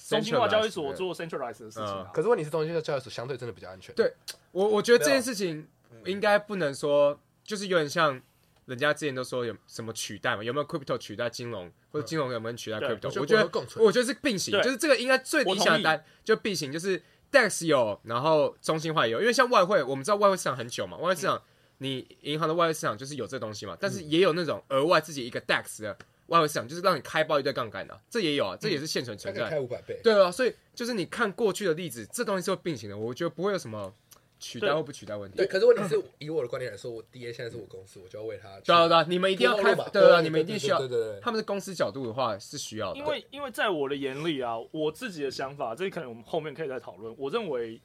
[0.07, 2.07] 中心化交易所做 centralized 的事情。
[2.15, 3.95] 可是问题是中心化交易所相对真的比较安全。
[3.95, 4.13] 对，
[4.53, 5.67] 我我觉得这件事情
[6.05, 8.21] 应该不能说，就是有点像。
[8.69, 10.45] 人家之前都说有什么取代嘛？
[10.45, 13.19] 有没有 crypto 取代金融，或者金融有没有取代 crypto？
[13.19, 13.51] 我觉得，
[13.83, 19.23] 我觉得是并行，就是这个应该最理想的单就并行，就是 DEX 有，然后中心化也有。
[19.23, 21.41] 因为像外汇，我们知道外汇市场很久嘛，外汇市场
[21.79, 25.97] 你银行的外汇市场就是有这东西嘛，但是也有那种额外自己一个 DEX 的
[26.29, 29.51] 外汇市场，就是让你开爆一堆杠杆的，这也有啊，这也是现存存在。
[29.51, 30.01] 开五百倍。
[30.03, 33.93] 对啊，所以就是你看过去的例子，这东西是会并行的，我觉得不会有什么。
[34.41, 35.37] 取代或不取代问题？
[35.37, 38.49] 对，可是问题是 以我的观点来说，我 DA 现在是我公司，我就要为他。
[38.61, 40.79] 对啊对啊，你们一定要开，对对，你们一定需要。
[40.79, 42.99] 对对对，他们的公司角度的话是需要的。
[43.01, 47.13] 因为因为在我的眼里啊，我自己的想法，这可能我们后面可以再讨论。
[47.19, 47.81] 我认为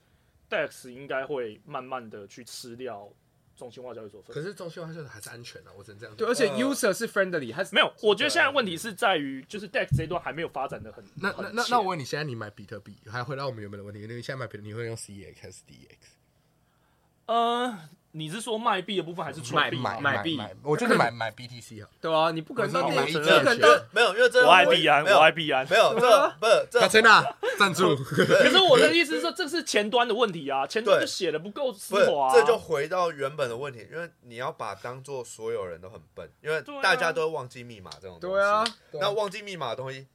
[0.47, 3.11] DEX 应该会慢慢的去吃掉
[3.55, 4.33] 中心化交易所分。
[4.33, 6.17] 可是中心化交易所还是安全的，我只能这样讲。
[6.17, 7.93] 对，而且 user 是 friendly，还是没有？
[8.01, 11.03] 我觉得现在问题是在于，就是 DEX 这一段还没有发展的很。
[11.15, 15.97] 那那那那我问你，现在你买比特币，还回到我们原本的问题，因为现在买比特币，你会用 CEX 还是 DEX？
[17.27, 17.89] 呃。
[18.15, 20.39] 你是说卖币的部分还是买买买币？
[20.61, 21.89] 我就是买买 BTC 啊。
[21.99, 23.13] 对啊，你不可能说买一
[23.91, 27.95] 没有，因为这我爱币安，我爱币安，没有这不是这真的赞助。
[27.95, 32.31] 可是我的意思是说，这是前端的问题啊，前端就写的不够丝滑。
[32.31, 38.35] 这就回到原本的问题，因为你要把当做所有人都很笨，因为大家都会忘记密码这种东西。
[38.35, 40.05] 对啊，那忘记密码的东西。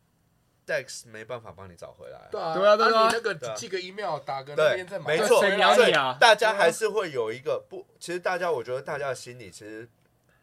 [0.68, 2.28] Dex 没办法帮你找回来。
[2.30, 5.16] 对啊，对啊，对啊，你那个寄个 email 打个那边再买。
[5.16, 6.18] 没错，谁鸟你啊？
[6.20, 9.88] 大家还是会有一个不，其实大家，我觉得大家的心理，其实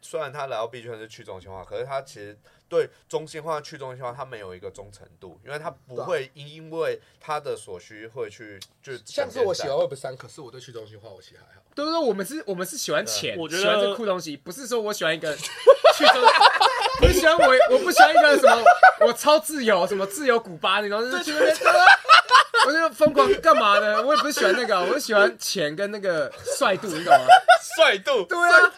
[0.02, 2.36] 虽然他来到 B 圈是去中心化，可是他其实
[2.68, 8.98] 对中心化、去中心化，他没有一个忠诚度，因为他不会因因为他的所需会去就。
[9.06, 11.65] 像是我喜欢 Web 三，可是我对去中心化我其实还好。
[11.76, 16.22] 对对对，我们是，我们是喜欢钱，我觉得喜欢这酷东西，不是说我喜欢一个 去中。
[16.98, 18.64] 不喜欢我，我不喜欢一个什么，
[19.02, 21.56] 我超自由，什么自由古巴那种，就是去那边，
[22.66, 24.02] 我就疯狂干嘛呢？
[24.02, 27.26] 我也不是喜欢那个，我是喜欢钱跟那个帅度，你懂吗？
[27.76, 28.72] 帅度，对啊。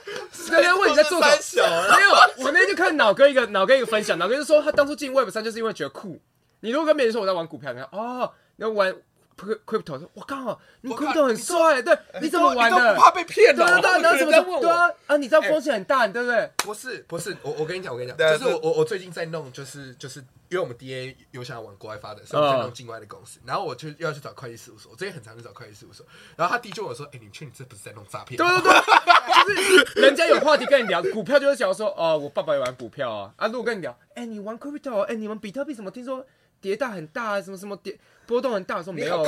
[0.49, 1.95] 那天问你在做什么？
[1.95, 2.09] 没有，
[2.45, 6.19] 我那天就看脑哥一个脑哥一个分享，脑哥就说他当初进 Web 三就是因为觉得酷。
[6.61, 8.95] 你如果跟别人说我在玩股票，你看哦，你要玩。
[9.37, 12.95] Crypto 说：“我靠，你 Crypto 很帅，对，你怎么玩的？
[12.95, 13.63] 不怕被骗的？
[13.63, 16.51] 对对对，然后怎么啊，啊，你知道风险很大，对不对？
[16.57, 20.19] 不是，不是，我我跟你讲，我跟你讲，就是我我我最近在弄，就是就是，
[20.49, 26.03] 因为我们 DA 有想要往国外发展，所以我在弄境外的公司，然后我就要去找会计事务所，我最近很常去找会计事务所，
[26.35, 28.37] 然后他弟就我说：，哎，你确定你这不是在弄诈骗？
[28.37, 36.25] 对对对，就是人家有话题跟你聊，股票就是想要说，哦，我爸爸也玩股票啊，啊，如果跟你聊，哎，你玩 Crypto，哎，你们比特币怎么听说
[36.59, 37.97] 跌大很大，什么什么跌。”
[38.27, 39.23] 波动很大， 说没有，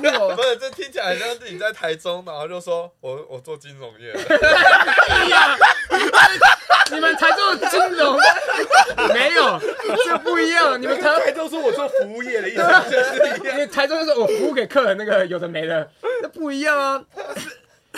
[0.00, 4.12] 没有，不是，这听起来像是你在台中，然后就说我我做金融业。
[6.90, 8.18] 你们台中的金融
[9.12, 9.60] 没有，
[10.06, 10.80] 这不一样。
[10.80, 12.62] 你们台台中说我做服务业的意思，
[13.44, 15.90] 因为台中就是我服务给客人那个有的没的，
[16.22, 17.04] 那不一样啊。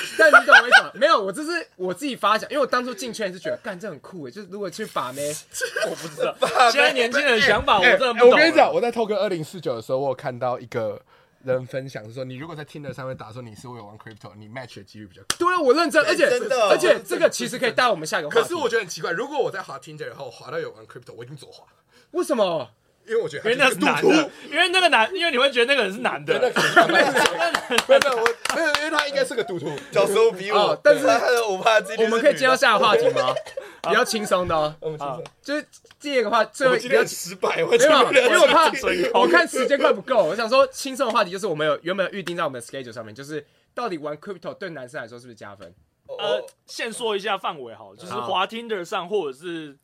[0.19, 0.91] 但你懂我意思吗？
[0.95, 5.23] 没有，我这是我自己发想，因为我当初进圈也是觉得，干这很酷诶，就是如果去把妹，
[5.89, 6.35] 我不知道。
[6.71, 8.31] 现在年轻人想法，我真的不懂。
[8.31, 11.01] 我跟你讲，我在透哥二零四九的时候，我有看到一个
[11.45, 15.37] 人分享，是说你如果在 Tinder 上面打说你是有玩 Crypto，你 match 的几率比较高。
[15.39, 18.43] 对啊，我认真，而且真的而且这个其实可以带我们下一个话题。
[18.43, 21.65] 可是我觉得很奇怪，如果我在滑 Tinder 以后滑到有玩 Crypto，我一定左滑。
[22.13, 22.71] 为什么？
[23.11, 26.33] 因为我觉得，因为那是男的，因为那个男，因为你会觉得那个人是男的。
[26.39, 26.49] 没有，
[26.95, 31.05] 没有，我没有，因为他应该是个赌徒，小时候比我，但是
[31.49, 33.35] 我怕我们可以接到下个话题吗？
[33.83, 35.67] 比较轻松的哦，就是
[35.99, 38.71] 第二个话，最后比较失败，没有，因为我怕
[39.19, 43.45] 我看时间快不够，我想说轻松的话题就是我们有原本预定在我们的 schedule 上面，就是
[43.75, 45.75] 到底玩 crypto 对男生来说是不是加分？
[46.07, 49.77] 呃，先说一下范围好，就是滑 Tinder 上或者是。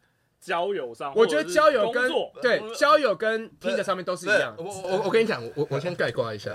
[0.47, 2.09] 交友上，我觉得交友跟
[2.41, 4.55] 对交友跟 Tinder 上面都是一样。
[4.57, 6.55] 我我我跟你讲，我我先 概括一下，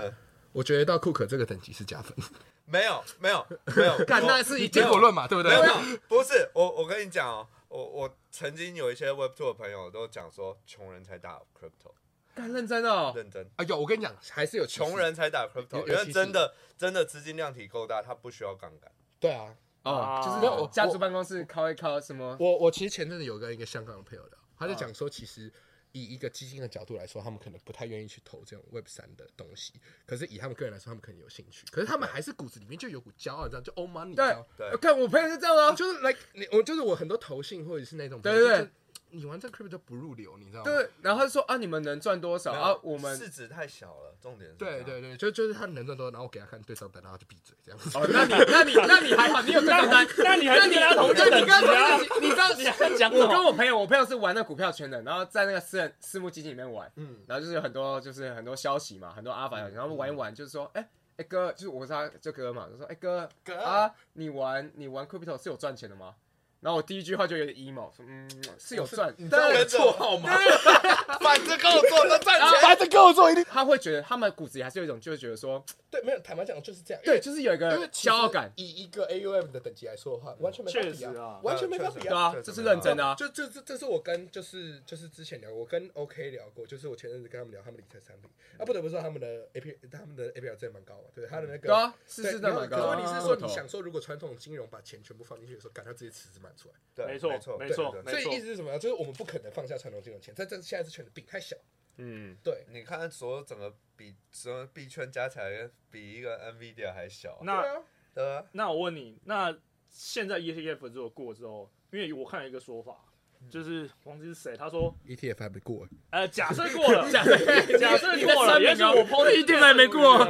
[0.52, 2.16] 我觉得到库克这个等级是加分。
[2.64, 5.54] 没有没有没有，看 那是以结果论嘛，对不对？
[5.60, 5.74] 没有，
[6.08, 11.92] 不是我我跟你讲哦，我我曾经有一些 Web Two 的朋友都讲说，穷人才打 Crypto。
[12.34, 13.46] 干认真哦，认真。
[13.56, 18.90] 哎呦，我跟你讲，还是有穷人才打 Crypto，因为真的真的资金量体够大，他不需要杠杆。
[19.20, 19.54] 对啊。
[19.82, 22.36] 哦，就是没有家族办公室靠一靠什么？
[22.38, 25.52] 我我其实前阵子有跟一个香港的朋友聊，他就讲说，其实
[25.92, 29.74] 以一个基金的角度来说，他们可能不太愿意去投这种 Web 三的东西。
[30.06, 31.66] 可是以他们个人来说，他们可能有兴趣。
[31.70, 34.14] 可是他们还是骨子里面就有股骄傲，这样就 old money。
[34.14, 38.70] 对对，看我朋友是这样啊，就是 like 你我就是我很多投信或者是那种对对对。
[39.12, 40.70] 你玩这 crypto 就不入流，你知道吗？
[40.70, 42.76] 对，然后他就说啊，你们能赚多少啊？
[42.82, 44.56] 我们市值太小了，重点是。
[44.56, 47.90] 对对对，就就是他能赚多少，然后我给他看对账单，然后就闭嘴这样子。
[47.96, 51.98] 哦，那你那你那你还好，你有对账单，那你还是跟他同等级啊？
[52.20, 60.88] 你知道你讲我跟我朋友，我朋友是玩那股票圈的，然后在那个私人私募基金里面玩，嗯，然后就是有很多就是很多消息嘛，很多阿法消息，然后玩一玩，就是说，哎
[61.18, 66.14] 哎哥，就是我是他这哥嘛，就说，哎哥哥啊，你玩你玩 crypto 是有赚钱的吗？
[66.62, 70.30] 然后我第一句话就有点 emo，说嗯是有赚，你知道我的绰号吗？
[71.20, 73.44] 反正跟我做都赚钱，反正跟我做一定。
[73.44, 77.02] 他会觉得他们骨子里还是有一种，就是觉得说， 对，没有坦白讲就是这样。
[77.04, 78.50] 对，就是有一个骄傲感。
[78.56, 82.32] 以一个 AUM 的等级来说的话，完全没法比啊，完全没法比啊。
[82.32, 83.14] 对啊，这是认真的啊。
[83.16, 92.90] 就这这这是我跟就是就是之前聊，我跟 OK 聊过，就是我前阵子跟他们聊他们理财产品啊，不得不说他们的 AP 他们的 APR 真的蛮高的，对他的那个对啊，是是的蛮高。
[92.90, 96.74] 问题是说你想说，如果传统金融把钱全部放进去的时候，感到自己池子满出来。
[96.94, 97.30] 对，没错。
[97.30, 98.78] 没错，没错，所以意思是什么？
[98.78, 101.56] 就是我们不可能放下传统金融钱，在这现在是圈的饼太小。
[101.96, 107.38] 嗯，对，你看所有整个比什么币圈加起来，比一个 NVIDIA 还小。
[107.42, 107.82] 那
[108.14, 108.44] 对啊。
[108.52, 109.56] 那我问你，那
[109.88, 113.04] 现在 ETF 如果过之后，因为我看了一个说法，
[113.50, 120.24] 就是忘记是谁，他说 ETF 还没过，呃，假设过了， 假设假设过了，也许我 ETF 还没过，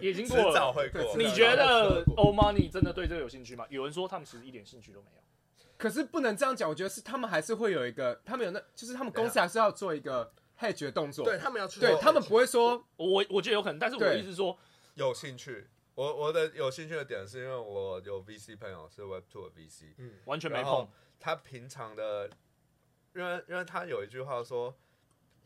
[0.00, 1.16] 已经过了，早会过。
[1.16, 3.66] 你觉得 Old Money 真的对这个有兴趣吗？
[3.68, 5.22] 有人说他们其实一点兴趣都没有。
[5.76, 11.24] 可是不能这样讲，我觉得是他们还是会有一个，他们有那，就是他们公司还是要做一个 hedge 的动作。
[11.24, 14.58] 对他们要去，对他们不会说，我我觉得有可能，但是我的意思是说
[14.94, 15.68] 有兴趣。
[15.94, 20.88] 我我的有兴趣的点是因为我有 VC 朋友是 Web Two 的 VC，嗯，完全没碰。
[21.18, 22.30] 他平常的，
[23.14, 24.74] 因为因为他有一句话说，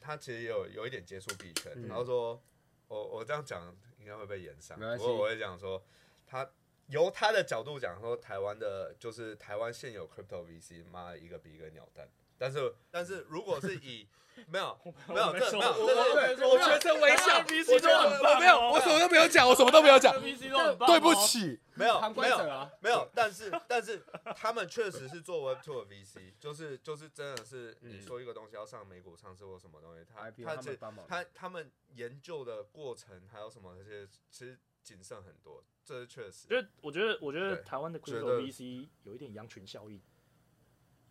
[0.00, 2.40] 他其实有有一点接触币圈，然后说
[2.86, 3.74] 我我这样讲
[4.04, 5.82] 应该会被延上，不过我会讲说
[6.26, 6.48] 他。
[6.88, 12.06] 由他的角度讲说，台湾的就是台湾现有 crypto VC，妈一个比一个鸟蛋。
[12.38, 14.06] 但是但是如果是以
[14.48, 14.76] 没有
[15.08, 24.04] 没有这没有，我我全程微笑，VC 都很棒，没有，我什么都没有讲，我什么都没有讲，VC 都很棒，对不起，没有没有没有，但是但是
[24.34, 30.76] 他们确实是做 Web Two 的 VC，就是就是真的是你说一个东西要上美股上市或什么东西，他他这
[31.06, 34.58] 他他们研究的过程还有什么那些其实。
[34.84, 36.46] 谨慎很多，这是确实。
[36.50, 39.98] 因为我觉得，我觉得台湾的 crypto VC 有一点羊群效应。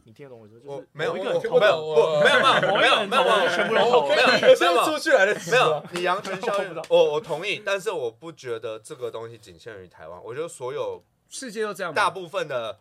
[0.06, 0.60] 你听得懂我说？
[0.60, 5.86] 就是没有，没有， 没有，没有，没有，没有，没有，全部人投，没有，没有出去来的，没有。
[5.94, 10.24] 你羊群效应，我我同意，但是我不觉得这个东西仅限于台湾。
[10.24, 12.80] 我觉得所有世界都这样，大部分的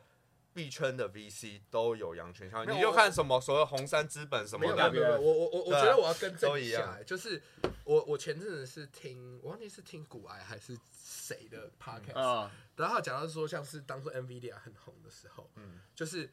[0.53, 2.75] 币圈的 VC 都有羊群效应。
[2.75, 7.43] 你就看什么所谓红杉资本什么的，没有，我我我我觉得我要更正一下，就是。
[7.85, 16.33] 我我前阵子是听，我忘记是听古癌还是谁的 podcast，、嗯、然后他讲到说，像是当初 NVIDIA 很红的时候，嗯，就是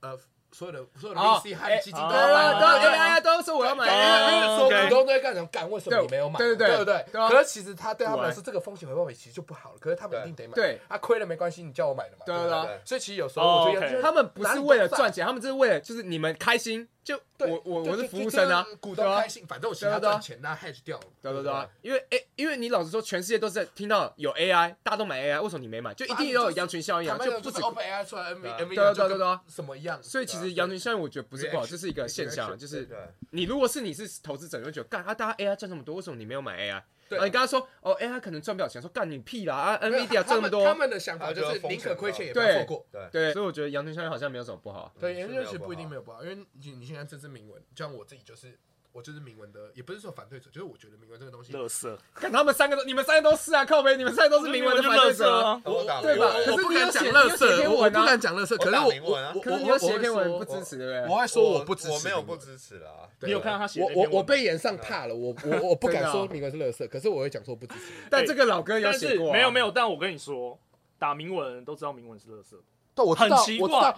[0.00, 0.18] 呃。
[0.52, 3.84] 所有的所有的 VC 和基金都要买，都说我要买，
[4.32, 5.46] 因为说股东都在干什么？
[5.48, 5.68] 干？
[5.70, 6.38] 为什么你没有买？
[6.38, 7.28] 对对对对对。
[7.28, 9.78] 可是其实他对他们来说，这个风险回报比其实就不好了。
[9.78, 10.54] 可是他们一定得买。
[10.54, 12.22] 对，他亏了没关系，你叫我买的嘛。
[12.24, 12.80] 对对对。
[12.86, 16.88] 所以其实有时候我觉得他们不是为了赚钱，他们就是为了就是你们开心。
[17.06, 21.04] 就我我我是服务生啊，股东开心，反正我其他赚钱那 hedge 掉了。
[21.22, 21.68] 对对对。
[21.80, 25.94] 因为哎，因为你老实说，全世界都是在听到有 AI，大家都买 AI，为什么你没买？
[25.94, 30.02] 就一定要有羊群效应啊，就不止 OpenAI 出来，NVIDIA 对对对对，什么一样。
[30.02, 32.88] 所以其实羊群效应，我觉得不是不好，这是一个现象，就是
[33.30, 36.82] 你如果是你是投资者，你会觉得干啊，大家 AI 赚这么多，为什么你没有买 AI？
[37.08, 42.86] 对，你刚刚说哦哎，他可能赚不了钱，说干你屁啦啊，NVIDIA 赚那么多，他们的想法就是宁可亏钱也不要错过。
[42.90, 44.94] 对对，所以我觉得羊群效应好像没有什么不好。
[44.98, 48.58] 对，羊群效应不一定没有不好，因为你你现在这是铭文，就像我自己就是。
[48.96, 51.98] 我就是明文的，也不是说反对者，就是我觉得明文这个东西，乐色。
[52.14, 55.60] 看他们三个都，你们三个都是啊，靠北，你们三个都是明文的反对者啊，
[56.00, 56.32] 对吧？
[56.46, 58.56] 可是不敢讲垃圾，我不敢讲乐色。
[58.56, 61.12] 可是我我可是你要写篇文不支持，对不对？
[61.12, 63.06] 我还说我不支持，我没有不支持啦。
[63.20, 63.82] 你有看到他写？
[63.82, 67.92] 我我我被演上怕了，我我我不敢说明文是乐色，可是我会讲说不支持。
[68.08, 69.70] 但这个老哥有写过，没有没有。
[69.70, 70.58] 但我跟你说，
[70.98, 72.56] 打明文都知道明文是垃圾。
[73.04, 73.94] 我很奇怪，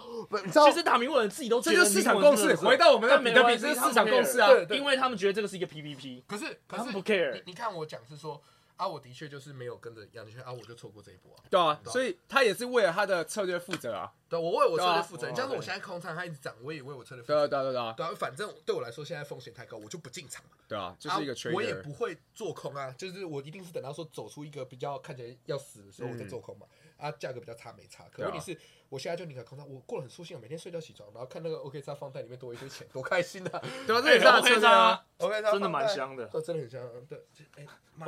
[0.51, 2.55] 其实打明文自己都觉得市场共识。
[2.55, 6.23] 回到我们的比特币是市场共识啊，因为他们觉得这个是一个 PVP。
[6.27, 7.41] 可是，可是不 care。
[7.45, 8.41] 你看我讲是说
[8.79, 11.43] 啊，我的确就是没有跟着羊群啊，我就错过这一波啊。
[11.49, 14.09] 对啊，所以他也是为了他的策略负责啊。
[14.29, 15.27] 对，我为我策略负责。
[15.35, 17.45] 像是我现在空仓，它一直涨，我也为我策略负责。
[17.47, 17.93] 对啊，对啊，对啊。
[17.97, 20.51] 对啊，反正对我来说，现在风险太高，我就不进场嘛。
[20.65, 26.65] 对啊，就是一个圈我也不会做空啊，就是我一定是等到说走出一个比较看起来要死的时候，我再做空嘛。
[26.95, 28.57] 啊，价格比较差没差，可问题是，
[28.89, 33.61] 我现在就宁可空仓，我过得很舒心啊，每天睡觉起床，然后看那个 OKX 放在里面多一堆钱，多开心啊！
[33.87, 37.05] 对啊，这也是 OKX 啊，OKX 真的蛮香的，真的很香。
[37.07, 37.25] 对，
[37.55, 37.65] 哎，
[37.95, 38.07] 妈，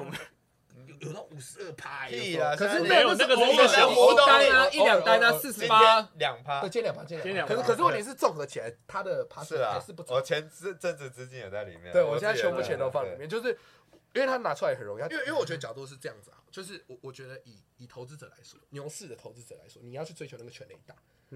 [0.86, 2.56] 有有到五十二趴，可以啊。
[2.56, 3.58] 可是没有那个一
[4.26, 7.56] 单啊，一两单啊，四十八两趴，对，两趴，两趴。
[7.56, 10.16] 可是可是问题是综合起来，它的趴数还是不错。
[10.16, 13.58] 我钱资增值资金也在里面，对我现在全部钱都放里面，就是。
[14.14, 20.94] 因为他拿出来很容易，因为因为我觉得角度是这样子啊，就是我我觉得以以投资者来说，牛市的投资者来说，你要去追求那个全垒打，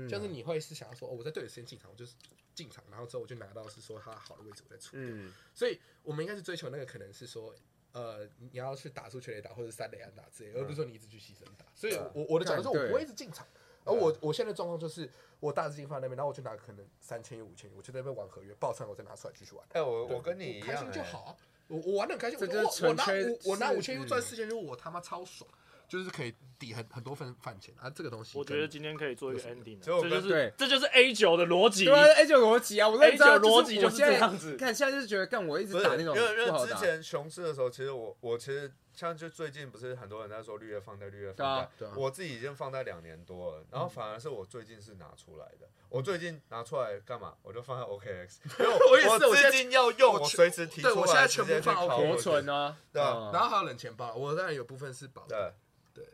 [0.10, 2.16] 就是你会是想要说，哦，我在对的时间进场，我就是
[2.54, 7.56] 进场，然后之后我就拿到是说它好的位置我再出，嗯，所以我们应该是追求那个可能是说，
[7.96, 11.66] 呃，你要去打出全垒打或者三垒安打之类，而不是说你一直去牺牲打。
[11.74, 13.48] 所以我我的角度是我不会一直进场，
[13.86, 19.66] 而我我现在状况就是我大资金放在那边，然后我就拿可能三千亿五千亿，我就在那边玩合约爆仓，我再拿出来继续玩。
[19.72, 21.38] 哎，我我跟你一样，开心就好啊。
[21.68, 25.50] 我我玩的很开心，我我拿我我拿五千亿赚四千亿我他妈超爽，
[25.88, 27.90] 就是可以抵很很多份饭钱啊！
[27.90, 34.56] 这个东西，我觉得今天可以做一个 ending，这就是这就是 A 九的逻辑，对啊，A 九逻辑啊，我 A 九逻辑就是这样子。
[34.56, 38.72] 看现在就是觉得，干我一直打那种，因为因为之前熊市的时候，其实我我其实。
[38.96, 45.68] 像就最近不是很多人在说绿叶放贷，绿叶放贷，我自己已经放贷两年多了，然后反而是我最近是拿出来的。
[45.90, 47.36] 我最近拿出来干嘛？
[47.44, 50.94] 我就放在 OKX， 因为我资金要用，我随时提出来。
[50.94, 55.26] 对，我现在全部放 OKX 活存啊，对，然后还有冷钱包，我当然有部分是保。
[55.28, 55.54] 对，
[55.94, 56.06] 对，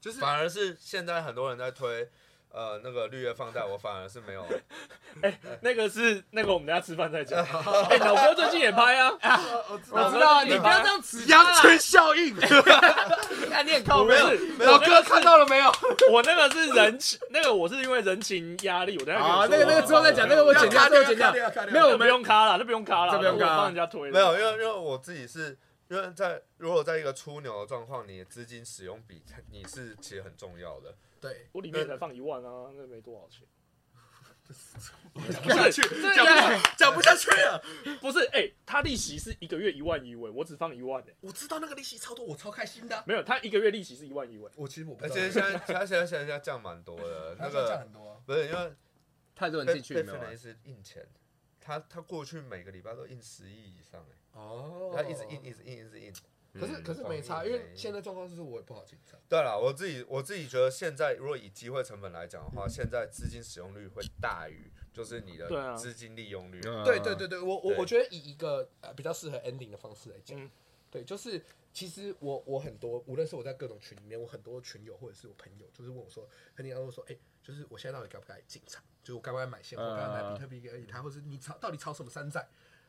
[0.00, 2.10] 就是反而是现在很多人在推。
[2.50, 4.44] 呃，那个绿叶放贷，我反而是没有。
[5.22, 7.44] 哎，那个是那个，我们等下吃饭再讲。
[7.90, 9.12] 哎，老哥最近也拍 啊，
[9.68, 11.24] 我知道，你不要这样子。
[11.26, 12.34] 羊群效应，
[13.50, 14.16] 看你很靠北。
[14.60, 15.72] 老哥看到了没有？
[16.10, 19.22] 我那个是人情，那个我是因为人情压力，我等下。
[19.22, 21.32] 啊，那个那个之后再讲，那个我剪掉，那个剪掉。
[21.70, 24.10] 没有，我不用卡了，那不用卡了，这不用卡，帮人家推。
[24.10, 25.56] 没有，因为因为我自己是
[25.88, 30.94] 因为在如果在一个出牛的状况，你的资金使用比你是其实很重要的。
[31.20, 33.46] 对，我里面才放一万啊，那没多少钱。
[34.48, 35.82] 讲不下去，
[36.76, 37.62] 讲不下去了。
[38.00, 41.14] 不是，哎，他利息是一个月一万一位，我只放一万哎。
[41.20, 43.04] 我知道那个利息超多，我超开心的。
[43.06, 44.50] 没有，他一个月利息是一万一位。
[44.56, 45.14] 我其实我不知道。
[45.14, 48.22] 而且现在，他现在现在降蛮多的，那个降很多。
[48.24, 48.72] 不是因为
[49.34, 50.32] 太多人进去，没有。
[50.32, 51.06] 一直印钱，
[51.60, 54.16] 他他过去每个礼拜都印十亿以上哎。
[54.38, 54.92] 哦。
[54.94, 56.12] 他一直印，一直印，一直印。
[56.54, 59.20] 可是可是没差，因为现在状况是我也不好紧张。
[59.28, 66.60] 对了，我自己我自己觉得现在如果以机会成本来讲的话，现在资金使用率会大于就是你的资金利用率。
[66.60, 70.50] 对对对对，我我我觉得以一个呃比较适合 ending 的方式来讲，
[70.90, 76.26] 对，就是其实我我很多无论是我在各种群里面，我很多群友或者是我朋友，就是问我说，
[76.56, 78.82] 肯定要问说，哎，就是我现在到底该不该进场？
[79.02, 79.84] 就是我该不该买现货？
[79.94, 81.00] 该不该买比特币给以太？
[81.02, 82.48] 或者你炒到底炒什么山寨？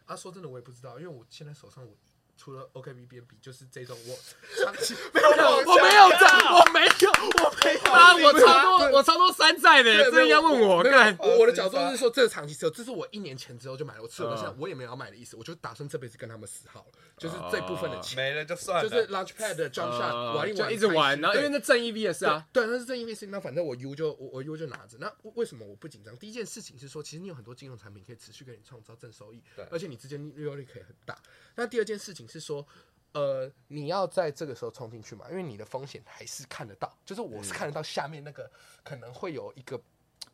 [0.10, 1.95] 他，说真的，我也不知道，因为我现在手上我。
[2.40, 4.18] 除了 OKB 比就是这种我
[4.64, 7.80] 长期没有，我没有涨，我没有，我没有。
[7.92, 10.92] 啊，我超多，我超多山寨的，这要问我，对，
[11.38, 18.16] 我的角度是说，这个长期持有，这是我一年前之后就买了，我持有到现在，我也没有要买的意思，我就打算这辈子跟他们死好了，就是这部分的钱。
[18.16, 26.16] 没了就算了，就是 Launchpad 的 Jump Shot 玩一玩，一直玩，然后因为那正 EV 也是啊，对，那是正 EV 是，那反正我 U 就我我 U 就拿着，那为什么我不紧张？
[26.18, 31.18] 第一件事情是说，其实你有很多金融产品可以持续给你创造正收益，对，而且你之间利润率可以很大。
[31.56, 32.65] 那第二件事情是说。
[33.11, 35.25] 呃，你要在这个时候冲进去嘛？
[35.32, 38.49] 因为你的风险还是看得到，就是我是看得到下面那个
[38.84, 39.82] 可能会有一个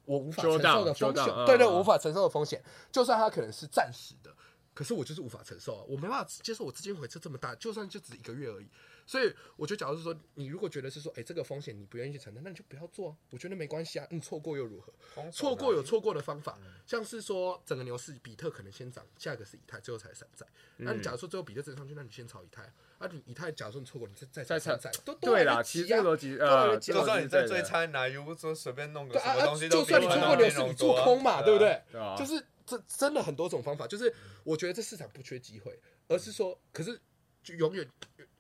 [0.04, 4.30] 我无法承受的风险，对对，我无法承受的风险，就算它可能是暂时的，
[4.74, 8.70] 可是我就是无法承受啊，我没办法接受我资金回撤这么大，就算就只一个月而已。
[9.06, 13.16] 所以我就假如是说，你如果觉得是说，哎，这个风险你不愿意去承担，那你就不要做啊。
[13.30, 14.92] 我觉得没关系啊，你错过又如何？
[15.32, 20.46] 错过有错过的方法，像是说整个牛市，比特可能先涨，下一个是以太，最后才是山寨。
[20.78, 22.64] 那你假如说最后比特涨上去，那你先炒以太
[22.98, 23.08] 啊。
[23.12, 25.62] 你以太，假如说你错过，你再再再山寨，都对啦。
[25.62, 31.82] 其实这个逻辑呃，就算你在最差哪一步，说随便弄个什么东西都，就算你错过牛市，你做空嘛，对不对？
[32.18, 33.86] 就是这真的很多种方法。
[33.86, 34.12] 就是
[34.44, 37.00] 我觉得这市场不缺机会，而是说，可是
[37.44, 37.88] 就永远。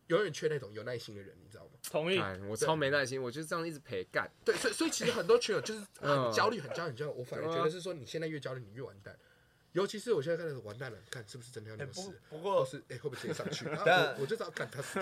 [0.08, 1.72] 永远缺那种有耐心的人，你知道吗？
[1.90, 4.30] 同意，我超没耐心，我就是这样一直陪干。
[4.44, 7.14] 对，所以所以其实很多群友就是很焦虑，很焦虑，很焦虑。
[7.16, 9.18] 我反而觉得是说，你现在越焦虑，你越完蛋。
[9.76, 12.10] 尤其是我现在看的是完蛋了，看是不是真的要牛市？
[12.30, 13.66] 不过是哎，会不会直接上去？
[13.86, 14.98] 但我就知道，看他死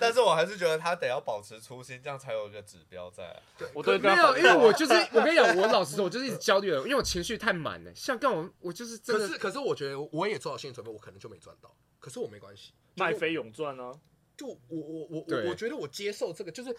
[0.00, 3.38] 但是我还是觉得他得要保持初心，这样才有一个指标在。
[3.58, 7.94] 对，我对没有，因为我就是我跟你讲，我老实说，我就是一直焦虑了，因为我情绪太满了。
[7.94, 9.28] 像刚我，我就是真的。
[9.28, 11.76] 可是可是，我觉得我也做好心理准备，我可能就没赚到。
[12.00, 13.92] 可是我没关系，卖飞永赚呢。
[14.34, 16.74] 就我我我我我觉得我接受这个，就是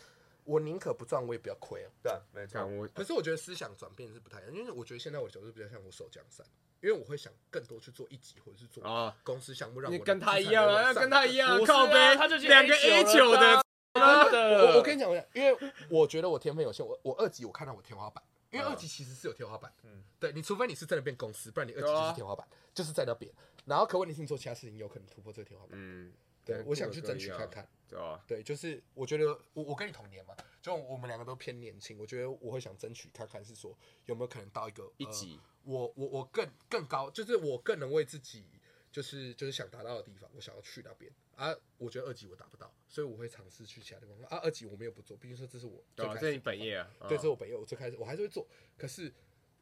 [0.47, 1.91] 我宁可不赚，我也不要亏啊。
[2.01, 2.65] 对，没错。
[2.65, 6.45] 我可是我觉得思想转变是不太一样，因为我觉得现在我的角度比较像我守江山，
[6.79, 13.61] 因为我会想更多去做一级或者是做公司项目，让我跟他一样啊，要跟他一样，靠背，他就两个 A 九的。
[13.93, 15.57] 我我跟你讲，因为
[15.89, 19.73] 我觉得我天分有限，我我二级我看到我天花板，因为二级其实是有天花板。
[19.83, 23.29] 嗯，对你除非你是真的变公司，不然你二级就是天花板，就是在那边。
[23.65, 25.73] 然后可问题是你做其他事情有可能突破这个天花板。
[25.73, 26.13] 嗯。
[26.47, 28.23] 对，我想去争取看看，对吧？
[28.25, 38.45] 对，就是我觉得我我跟你同年嘛，就我们两个都偏年轻，我觉得我会想争取看看，是说有没有可能到一个一级，我我我更更高，就是我更能为自己，
[38.91, 41.53] 就是就是想达到的地方，我想要去那边啊。
[41.77, 44.37] 我觉得二级我达不到，所以我会尝试去其他地方啊。
[44.43, 49.13] 二级我没有不做，毕竟说这是我最开始，这是你本业啊，对，这是我本业，我最开始我还是会做，可是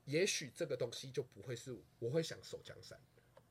[0.06, 3.00] 也许这个东西就不会是我会想守江山，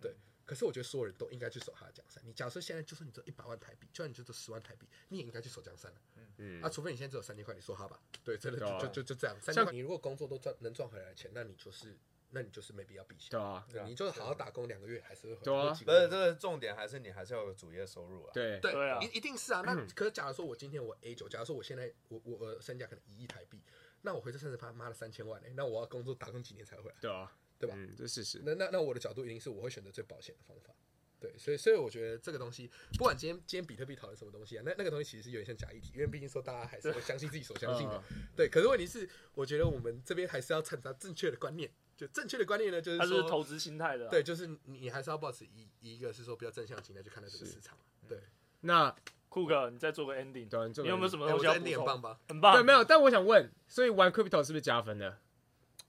[0.01, 0.15] 对。
[0.45, 2.23] 可是我觉得所有人都应该去守他的江山。
[2.27, 5.99] 你假设现在就算你只有一百万台币，就算你只有十万台币，你也应该去守江山了。
[6.37, 8.01] 嗯啊，除非你现在只有三千块，你说好吧？
[8.25, 9.37] 对，真的就就就就这样。
[9.41, 11.97] 三千块，你如果工作都赚能赚回来的钱，那你就是
[12.31, 13.31] 那你就是没必要避险。
[13.31, 15.43] 对啊，你就是好好打工两个月，还是会回。
[15.45, 18.31] 对啊，不是这个重点，还是你还是要有主业收入啊。
[18.35, 19.63] 对对对啊，一一定是啊。
[19.65, 23.63] 那可是假如说我今天我 A 九，假如说我现在我我我身价可能一亿台币，
[24.03, 26.97] 那我回这三十趴，妈的三千万嘞，那我要工作打工几年才回来？
[27.01, 27.33] 对啊。
[27.59, 27.75] 对吧？
[27.77, 28.43] 嗯，这是事实。
[28.45, 30.75] 那那那我的角度一定是我会选择最保险的方法。
[31.21, 38.03] 对，所以所以我觉得这个东西，不管今天今天比特币讨论什么东西啊，那那个东西其实是有点像假议题，因为毕竟说大家还是会相信自己所相信的。
[38.37, 41.71] 对，可是问题是，我觉得我们这边还是要传达正确的观念。
[41.97, 44.09] 就正确的观念呢，就是说投资心态的。
[44.09, 47.79] 对，就是你还是要保持一一个是说比较正向的心态去看待这个市场。
[48.09, 48.19] 对，
[48.61, 48.95] 那。
[49.31, 51.75] 酷哥，你再做个 ending，对，你有没有什么东西要补充？
[51.75, 52.21] 很棒吧？
[52.29, 52.55] 很棒。
[52.55, 52.85] 对，没有。
[52.85, 55.19] 但我想问，所以玩 crypto 是不是加分的？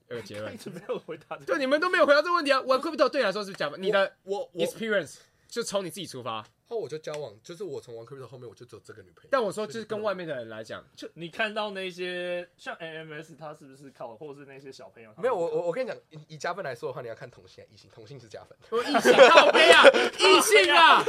[0.08, 0.52] 有个结论。
[0.52, 1.36] 一直没有回答。
[1.38, 2.60] 对，你们都没有回答这个问题啊！
[2.62, 3.80] 玩 crypto 对你来说是不是加分？
[3.82, 5.16] 你的我 experience
[5.48, 6.44] 就从你自己出发。
[6.68, 9.28] 哦，我就交往，就是我从玩 crypto 后面，我就只有这个女朋友。
[9.30, 15.14] 但我说，就是跟外面的人来讲，就你看到那些像 AMS，他是不是靠，或者是那些小朋友？
[15.16, 18.58] 没有，我我我跟你讲，以以加分来说的话，你要看同性异性，同性是加分。
[18.82, 19.84] 异性靠背啊，
[20.18, 21.04] 异性啊！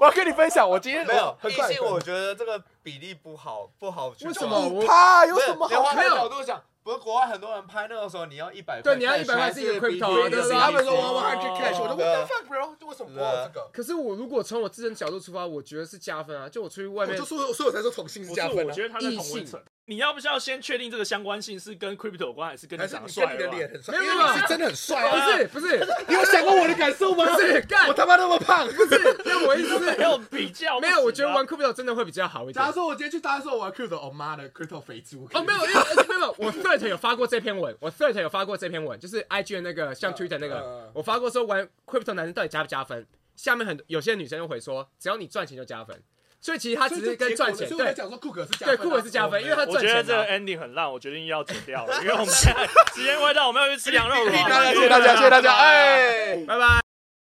[0.00, 4.08] 我要跟你分享，我今天没有异性，我觉得这个比例不好，不好。
[4.24, 4.68] 为什么？
[4.70, 5.94] 五趴有什么好？
[5.94, 6.64] 没有角度讲。
[6.86, 13.68] 不是国外很多人拍那个时候，你要一百块，对，你要一百块是一个 crypto，对，他们说我我还去 cash，我说 what the fuck bro，为什么不要这个？
[13.72, 19.60] 可是我如果从我自身角度出发，我觉得是加分啊，就我出去外面，我就说，所以我才说同性是加分，我觉得他在同温层。
[19.88, 23.32] 你要不要先确定这个相关性是跟 crypto 有关，还是跟你长得帅？
[23.34, 25.12] 你的脸很帅，没有没有，是真的很帅啊！
[25.12, 25.78] 不是不是，
[26.08, 27.24] 你有想过我的感受吗？
[27.24, 32.54] 不是，干我他妈那么胖，不是，那我意思是 没有比较，没有，我觉得玩 crypto 真的会比较好一点。
[32.54, 35.28] 假如说我今天去大家说我玩 crypto，哦妈的，crypto 肥猪。
[35.32, 43.06] 哦没有，因为没有，我 thread 有发过这篇文，我 thread 有发过这篇文，就是 IG 的那个像 Twitter 那个，我发过说玩 crypto 男生到底加不加分？
[43.36, 46.02] 下面很有些女生就会说，只要你赚钱就加分。
[46.40, 49.90] 所以其实他只是跟赚钱，对，讲说库克是加分，对，酷哥是加分，因为他赚钱。
[49.90, 54.30] 我觉得这个 ending 很烂，我决定要剪掉了，因为我们现在时间快到，我们要去吃羊肉了。
[54.32, 56.80] 谢谢大家，谢谢大家，谢谢大家，哎，拜拜。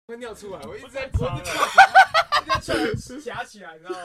[0.07, 1.51] 会尿出来，我一直在，我一直
[2.61, 3.97] 在，一直在夹起来，你知道吗？